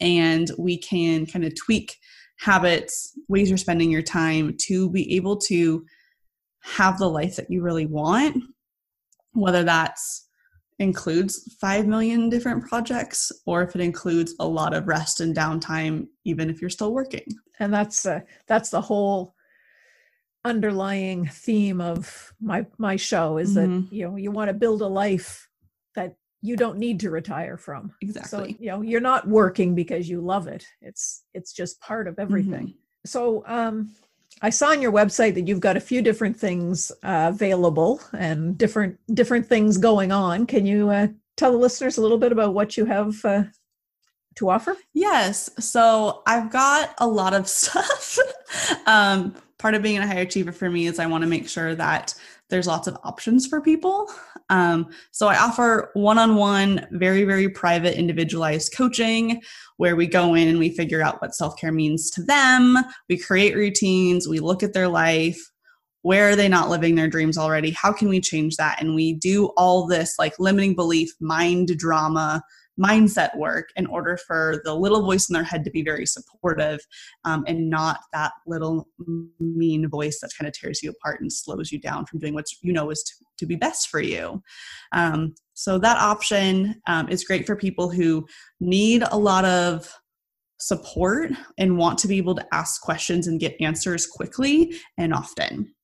And 0.00 0.50
we 0.58 0.76
can 0.76 1.26
kind 1.26 1.44
of 1.44 1.54
tweak 1.54 1.96
habits, 2.40 3.16
ways 3.28 3.48
you're 3.48 3.58
spending 3.58 3.90
your 3.90 4.02
time 4.02 4.56
to 4.62 4.90
be 4.90 5.14
able 5.14 5.36
to 5.36 5.84
have 6.62 6.98
the 6.98 7.08
life 7.08 7.36
that 7.36 7.50
you 7.50 7.62
really 7.62 7.86
want, 7.86 8.42
whether 9.32 9.62
that's 9.62 10.26
includes 10.78 11.56
5 11.60 11.86
million 11.86 12.28
different 12.28 12.66
projects 12.66 13.30
or 13.46 13.62
if 13.62 13.74
it 13.74 13.80
includes 13.80 14.34
a 14.40 14.46
lot 14.46 14.74
of 14.74 14.88
rest 14.88 15.20
and 15.20 15.36
downtime 15.36 16.06
even 16.24 16.50
if 16.50 16.60
you're 16.60 16.70
still 16.70 16.92
working. 16.92 17.26
And 17.60 17.72
that's 17.72 18.06
uh, 18.06 18.20
that's 18.46 18.70
the 18.70 18.80
whole 18.80 19.34
underlying 20.44 21.26
theme 21.26 21.80
of 21.80 22.32
my 22.40 22.66
my 22.78 22.96
show 22.96 23.38
is 23.38 23.56
mm-hmm. 23.56 23.82
that 23.82 23.92
you 23.94 24.08
know 24.08 24.16
you 24.16 24.32
want 24.32 24.48
to 24.48 24.54
build 24.54 24.82
a 24.82 24.86
life 24.86 25.48
that 25.94 26.16
you 26.40 26.56
don't 26.56 26.78
need 26.78 26.98
to 27.00 27.10
retire 27.10 27.56
from. 27.56 27.92
Exactly. 28.00 28.52
so 28.52 28.56
you 28.58 28.70
know 28.70 28.82
you're 28.82 29.00
not 29.00 29.28
working 29.28 29.74
because 29.74 30.08
you 30.08 30.20
love 30.20 30.48
it. 30.48 30.66
It's 30.80 31.22
it's 31.34 31.52
just 31.52 31.80
part 31.80 32.08
of 32.08 32.18
everything. 32.18 32.68
Mm-hmm. 32.68 33.06
so 33.06 33.44
um 33.46 33.94
i 34.40 34.50
saw 34.50 34.68
on 34.68 34.80
your 34.80 34.92
website 34.92 35.34
that 35.34 35.46
you've 35.46 35.60
got 35.60 35.76
a 35.76 35.80
few 35.80 36.00
different 36.02 36.36
things 36.36 36.90
uh, 37.02 37.30
available 37.32 38.00
and 38.18 38.56
different 38.56 38.98
different 39.14 39.46
things 39.46 39.78
going 39.78 40.12
on. 40.12 40.46
Can 40.46 40.66
you 40.66 40.90
uh, 40.90 41.08
tell 41.36 41.52
the 41.52 41.58
listeners 41.58 41.98
a 41.98 42.02
little 42.02 42.18
bit 42.18 42.32
about 42.32 42.54
what 42.54 42.76
you 42.76 42.84
have 42.86 43.24
uh, 43.24 43.44
to 44.36 44.50
offer? 44.50 44.76
Yes. 44.94 45.50
So 45.58 46.22
i've 46.26 46.50
got 46.50 46.94
a 46.98 47.06
lot 47.06 47.34
of 47.34 47.48
stuff. 47.60 48.18
Um 48.86 49.34
part 49.58 49.74
of 49.74 49.82
being 49.82 49.98
a 49.98 50.06
high 50.06 50.18
achiever 50.18 50.50
for 50.50 50.68
me 50.68 50.86
is 50.86 50.98
i 50.98 51.06
want 51.06 51.22
to 51.22 51.28
make 51.28 51.48
sure 51.48 51.72
that 51.72 52.12
there's 52.52 52.66
lots 52.66 52.86
of 52.86 52.98
options 53.02 53.46
for 53.46 53.62
people. 53.62 54.12
Um, 54.50 54.90
so 55.10 55.26
I 55.26 55.38
offer 55.38 55.90
one 55.94 56.18
on 56.18 56.36
one, 56.36 56.86
very, 56.92 57.24
very 57.24 57.48
private, 57.48 57.96
individualized 57.96 58.74
coaching 58.76 59.40
where 59.78 59.96
we 59.96 60.06
go 60.06 60.34
in 60.34 60.48
and 60.48 60.58
we 60.58 60.68
figure 60.68 61.00
out 61.00 61.22
what 61.22 61.34
self 61.34 61.56
care 61.56 61.72
means 61.72 62.10
to 62.10 62.22
them. 62.22 62.76
We 63.08 63.16
create 63.16 63.56
routines, 63.56 64.28
we 64.28 64.38
look 64.38 64.62
at 64.62 64.74
their 64.74 64.88
life. 64.88 65.40
Where 66.02 66.28
are 66.28 66.36
they 66.36 66.48
not 66.48 66.68
living 66.68 66.94
their 66.94 67.08
dreams 67.08 67.38
already? 67.38 67.70
How 67.70 67.90
can 67.90 68.10
we 68.10 68.20
change 68.20 68.56
that? 68.56 68.82
And 68.82 68.94
we 68.94 69.14
do 69.14 69.46
all 69.56 69.86
this 69.86 70.16
like 70.18 70.34
limiting 70.38 70.74
belief, 70.74 71.10
mind 71.20 71.68
drama 71.78 72.42
mindset 72.80 73.36
work 73.36 73.68
in 73.76 73.86
order 73.86 74.16
for 74.16 74.62
the 74.64 74.74
little 74.74 75.02
voice 75.02 75.28
in 75.28 75.34
their 75.34 75.42
head 75.42 75.64
to 75.64 75.70
be 75.70 75.82
very 75.82 76.06
supportive 76.06 76.80
um, 77.24 77.44
and 77.46 77.68
not 77.68 78.00
that 78.12 78.32
little 78.46 78.88
mean 79.38 79.88
voice 79.88 80.20
that 80.20 80.30
kind 80.38 80.48
of 80.48 80.54
tears 80.54 80.82
you 80.82 80.90
apart 80.90 81.20
and 81.20 81.32
slows 81.32 81.70
you 81.70 81.78
down 81.78 82.06
from 82.06 82.18
doing 82.18 82.34
what 82.34 82.46
you 82.62 82.72
know 82.72 82.90
is 82.90 83.02
to, 83.02 83.12
to 83.38 83.46
be 83.46 83.56
best 83.56 83.88
for 83.88 84.00
you. 84.00 84.42
Um, 84.92 85.34
so 85.54 85.78
that 85.78 85.98
option 85.98 86.80
um, 86.86 87.08
is 87.08 87.24
great 87.24 87.46
for 87.46 87.56
people 87.56 87.90
who 87.90 88.26
need 88.60 89.04
a 89.10 89.18
lot 89.18 89.44
of 89.44 89.92
support 90.58 91.32
and 91.58 91.76
want 91.76 91.98
to 91.98 92.08
be 92.08 92.18
able 92.18 92.36
to 92.36 92.46
ask 92.52 92.80
questions 92.80 93.26
and 93.26 93.40
get 93.40 93.60
answers 93.60 94.06
quickly 94.06 94.74
and 94.96 95.12
often. 95.12 95.74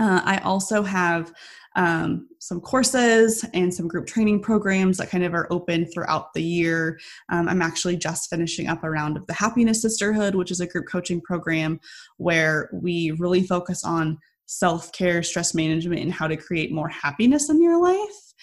Uh, 0.00 0.20
I 0.24 0.38
also 0.38 0.82
have 0.82 1.32
um, 1.76 2.28
some 2.38 2.60
courses 2.60 3.44
and 3.52 3.72
some 3.72 3.88
group 3.88 4.06
training 4.06 4.40
programs 4.40 4.98
that 4.98 5.10
kind 5.10 5.24
of 5.24 5.34
are 5.34 5.48
open 5.50 5.86
throughout 5.86 6.32
the 6.32 6.42
year. 6.42 6.98
Um, 7.30 7.48
I'm 7.48 7.62
actually 7.62 7.96
just 7.96 8.30
finishing 8.30 8.68
up 8.68 8.84
a 8.84 8.90
round 8.90 9.16
of 9.16 9.26
the 9.26 9.34
Happiness 9.34 9.82
Sisterhood, 9.82 10.34
which 10.34 10.50
is 10.50 10.60
a 10.60 10.66
group 10.66 10.86
coaching 10.90 11.20
program 11.20 11.80
where 12.18 12.70
we 12.72 13.10
really 13.12 13.42
focus 13.42 13.84
on 13.84 14.18
self 14.46 14.92
care, 14.92 15.22
stress 15.22 15.54
management, 15.54 16.02
and 16.02 16.12
how 16.12 16.28
to 16.28 16.36
create 16.36 16.72
more 16.72 16.88
happiness 16.88 17.50
in 17.50 17.62
your 17.62 17.82
life. 17.82 18.34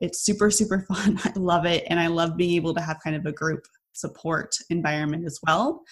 It's 0.00 0.24
super, 0.24 0.50
super 0.50 0.80
fun. 0.88 1.18
I 1.24 1.32
love 1.36 1.66
it. 1.66 1.84
And 1.88 2.00
I 2.00 2.06
love 2.06 2.36
being 2.36 2.54
able 2.54 2.74
to 2.74 2.80
have 2.80 2.98
kind 3.02 3.16
of 3.16 3.26
a 3.26 3.32
group 3.32 3.66
support 3.92 4.54
environment 4.70 5.26
as 5.26 5.38
well. 5.46 5.82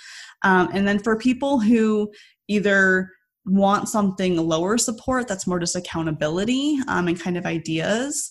Um, 0.42 0.68
and 0.72 0.86
then 0.86 1.00
for 1.00 1.18
people 1.18 1.58
who 1.58 2.10
either 2.48 3.10
want 3.46 3.88
something 3.88 4.36
lower 4.36 4.76
support 4.76 5.28
that's 5.28 5.46
more 5.46 5.60
just 5.60 5.76
accountability 5.76 6.78
um, 6.88 7.08
and 7.08 7.20
kind 7.20 7.36
of 7.36 7.46
ideas 7.46 8.30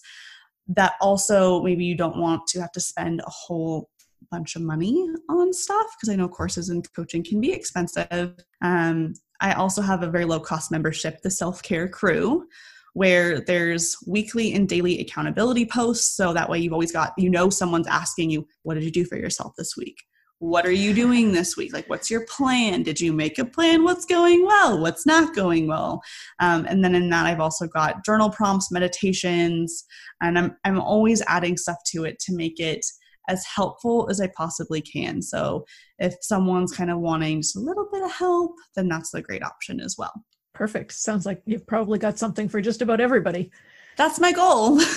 that 0.68 0.94
also 1.00 1.62
maybe 1.64 1.86
you 1.86 1.96
don't 1.96 2.18
want 2.18 2.46
to 2.48 2.60
have 2.60 2.72
to 2.74 2.80
spend 2.80 3.22
a 3.22 3.30
whole 3.30 3.90
bunch 4.32 4.56
of 4.56 4.62
money 4.62 5.08
on 5.30 5.54
stuff 5.54 5.86
because 5.96 6.12
I 6.12 6.16
know 6.16 6.28
courses 6.28 6.70
and 6.70 6.86
coaching 6.94 7.24
can 7.24 7.40
be 7.40 7.54
expensive. 7.54 8.34
Um, 8.62 9.14
I 9.42 9.54
also 9.54 9.82
have 9.82 10.04
a 10.04 10.10
very 10.10 10.26
low 10.26 10.40
cost 10.40 10.72
membership, 10.72 11.22
the 11.22 11.30
Self 11.30 11.62
Care 11.62 11.88
Crew, 11.88 12.48
where 12.94 13.42
there's 13.42 13.96
weekly 14.08 14.54
and 14.54 14.68
daily 14.68 15.00
accountability 15.02 15.66
posts. 15.66 16.16
So 16.16 16.34
that 16.34 16.50
way 16.50 16.60
you've 16.60 16.74
always 16.74 16.92
got, 16.92 17.14
you 17.18 17.30
know, 17.30 17.50
someone's 17.50 17.88
asking 17.88 18.32
you, 18.32 18.48
what 18.64 18.76
did 18.76 18.84
you 18.84 18.92
do 18.92 19.06
for 19.06 19.18
yourself 19.18 19.54
this 19.58 19.76
week? 19.78 19.98
What 20.40 20.66
are 20.66 20.72
you 20.72 20.94
doing 20.94 21.32
this 21.32 21.56
week? 21.56 21.74
Like 21.74 21.90
what's 21.90 22.12
your 22.12 22.26
plan? 22.26 22.84
Did 22.84 23.00
you 23.00 23.14
make 23.14 23.40
a 23.40 23.46
plan? 23.46 23.84
What's 23.84 24.06
going 24.06 24.46
well? 24.46 24.80
What's 24.82 25.06
not 25.06 25.34
going 25.34 25.68
well? 25.68 26.02
Um, 26.40 26.66
and 26.66 26.84
then 26.84 26.96
in 26.96 27.10
that 27.10 27.26
i've 27.26 27.40
also 27.40 27.68
got 27.68 28.04
journal 28.06 28.30
prompts 28.30 28.72
meditations 28.72 29.86
and 30.22 30.38
I'm, 30.38 30.58
I'm 30.64 30.80
always 30.80 31.22
adding 31.28 31.58
stuff 31.58 31.78
to 31.88 32.04
it 32.04 32.20
to 32.20 32.36
make 32.36 32.60
it 32.60 32.86
as 33.28 33.44
helpful 33.46 34.08
as 34.12 34.22
i 34.22 34.28
possibly 34.36 34.82
can. 34.82 35.22
So 35.22 35.66
if 36.00 36.16
someone's 36.22 36.74
kind 36.74 36.92
of 36.92 37.00
wanting 37.00 37.42
just 37.42 37.56
a 37.56 37.60
little 37.60 37.88
bit 37.92 38.04
of 38.04 38.12
help 38.12 38.56
then 38.76 38.88
that's 38.88 39.14
a 39.14 39.22
great 39.22 39.44
option 39.44 39.80
as 39.80 39.96
well. 39.98 40.14
Perfect. 40.54 40.94
Sounds 40.94 41.26
like 41.26 41.42
you've 41.46 41.68
probably 41.68 42.00
got 42.00 42.20
something 42.20 42.48
for 42.48 42.62
just 42.62 42.82
about 42.82 43.02
everybody 43.02 43.52
that's 43.98 44.20
my 44.20 44.32
goal. 44.32 44.80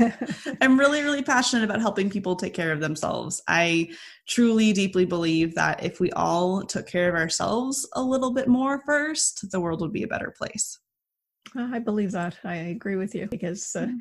I'm 0.60 0.78
really, 0.78 1.02
really 1.02 1.22
passionate 1.22 1.64
about 1.64 1.80
helping 1.80 2.10
people 2.10 2.36
take 2.36 2.54
care 2.54 2.72
of 2.72 2.80
themselves. 2.80 3.42
I 3.48 3.90
truly, 4.26 4.72
deeply 4.72 5.04
believe 5.04 5.54
that 5.54 5.82
if 5.82 6.00
we 6.00 6.10
all 6.12 6.62
took 6.62 6.86
care 6.86 7.08
of 7.08 7.14
ourselves 7.14 7.88
a 7.94 8.02
little 8.02 8.32
bit 8.32 8.48
more 8.48 8.82
first, 8.84 9.50
the 9.50 9.60
world 9.60 9.80
would 9.80 9.92
be 9.92 10.02
a 10.02 10.08
better 10.08 10.34
place. 10.36 10.78
I 11.56 11.78
believe 11.78 12.12
that. 12.12 12.36
I 12.44 12.56
agree 12.56 12.96
with 12.96 13.14
you 13.14 13.26
because, 13.26 13.74
uh, 13.76 13.82
mm-hmm. 13.82 13.96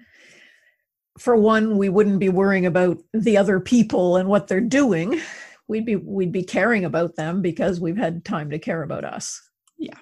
for 1.18 1.36
one, 1.36 1.78
we 1.78 1.90
wouldn't 1.90 2.20
be 2.20 2.30
worrying 2.30 2.66
about 2.66 2.98
the 3.14 3.38
other 3.38 3.60
people 3.60 4.18
and 4.18 4.28
what 4.28 4.48
they're 4.48 4.62
doing. 4.62 5.22
We'd 5.68 5.86
be 5.86 5.96
we'd 5.96 6.32
be 6.32 6.44
caring 6.44 6.86
about 6.86 7.16
them 7.16 7.42
because 7.42 7.80
we've 7.80 7.98
had 7.98 8.26
time 8.26 8.50
to 8.50 8.60
care 8.60 8.84
about 8.84 9.06
us. 9.06 9.42
Yeah, 9.78 9.98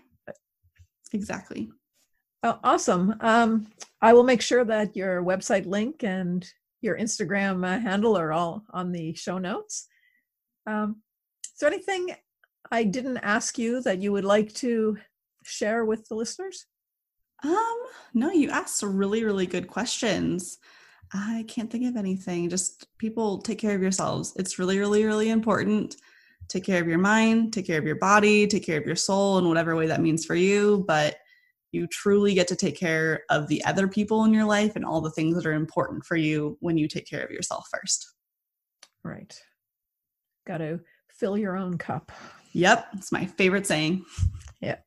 exactly. 1.13 1.69
Oh, 2.45 2.59
awesome. 2.61 3.15
Um, 3.21 3.67
I 4.01 4.11
will 4.11 4.25
make 4.25 4.41
sure 4.41 4.65
that 4.65 4.97
your 4.97 5.23
website 5.23 5.65
link 5.65 6.03
and 6.03 6.45
your 6.81 6.97
Instagram 6.97 7.65
uh, 7.65 7.79
handle 7.79 8.17
are 8.17 8.33
all 8.33 8.65
on 8.71 8.91
the 8.91 9.13
show 9.13 9.37
notes. 9.37 9.87
Um, 10.67 10.97
is 11.45 11.59
there 11.61 11.71
anything 11.71 12.13
I 12.69 12.83
didn't 12.83 13.19
ask 13.19 13.57
you 13.57 13.81
that 13.83 13.99
you 13.99 14.11
would 14.11 14.25
like 14.25 14.53
to 14.55 14.97
share 15.45 15.85
with 15.85 16.05
the 16.09 16.15
listeners? 16.15 16.65
Um, 17.45 17.77
no, 18.13 18.29
you 18.29 18.49
asked 18.49 18.83
really, 18.83 19.23
really 19.23 19.47
good 19.47 19.69
questions. 19.69 20.57
I 21.13 21.45
can't 21.47 21.71
think 21.71 21.87
of 21.87 21.95
anything. 21.95 22.49
Just 22.49 22.87
people 22.97 23.37
take 23.37 23.59
care 23.59 23.75
of 23.75 23.81
yourselves. 23.81 24.33
It's 24.35 24.59
really, 24.59 24.79
really, 24.79 25.05
really 25.05 25.29
important. 25.29 25.95
Take 26.49 26.65
care 26.65 26.81
of 26.81 26.89
your 26.89 26.97
mind, 26.97 27.53
take 27.53 27.67
care 27.67 27.79
of 27.79 27.85
your 27.85 27.95
body, 27.95 28.47
take 28.47 28.65
care 28.65 28.79
of 28.79 28.85
your 28.85 28.97
soul 28.97 29.37
in 29.37 29.47
whatever 29.47 29.77
way 29.77 29.87
that 29.87 30.01
means 30.01 30.25
for 30.25 30.35
you. 30.35 30.83
But 30.85 31.15
you 31.73 31.87
truly 31.87 32.33
get 32.33 32.47
to 32.47 32.55
take 32.55 32.77
care 32.77 33.23
of 33.29 33.47
the 33.47 33.63
other 33.65 33.87
people 33.87 34.23
in 34.23 34.33
your 34.33 34.45
life 34.45 34.75
and 34.75 34.85
all 34.85 35.01
the 35.01 35.11
things 35.11 35.35
that 35.35 35.45
are 35.45 35.53
important 35.53 36.05
for 36.05 36.15
you 36.15 36.57
when 36.61 36.77
you 36.77 36.87
take 36.87 37.07
care 37.07 37.23
of 37.23 37.31
yourself 37.31 37.67
first. 37.71 38.13
Right. 39.03 39.37
Got 40.47 40.59
to 40.59 40.79
fill 41.09 41.37
your 41.37 41.57
own 41.57 41.77
cup. 41.77 42.11
Yep, 42.53 42.87
it's 42.93 43.11
my 43.11 43.25
favorite 43.25 43.65
saying. 43.65 44.05
Yeah. 44.61 44.77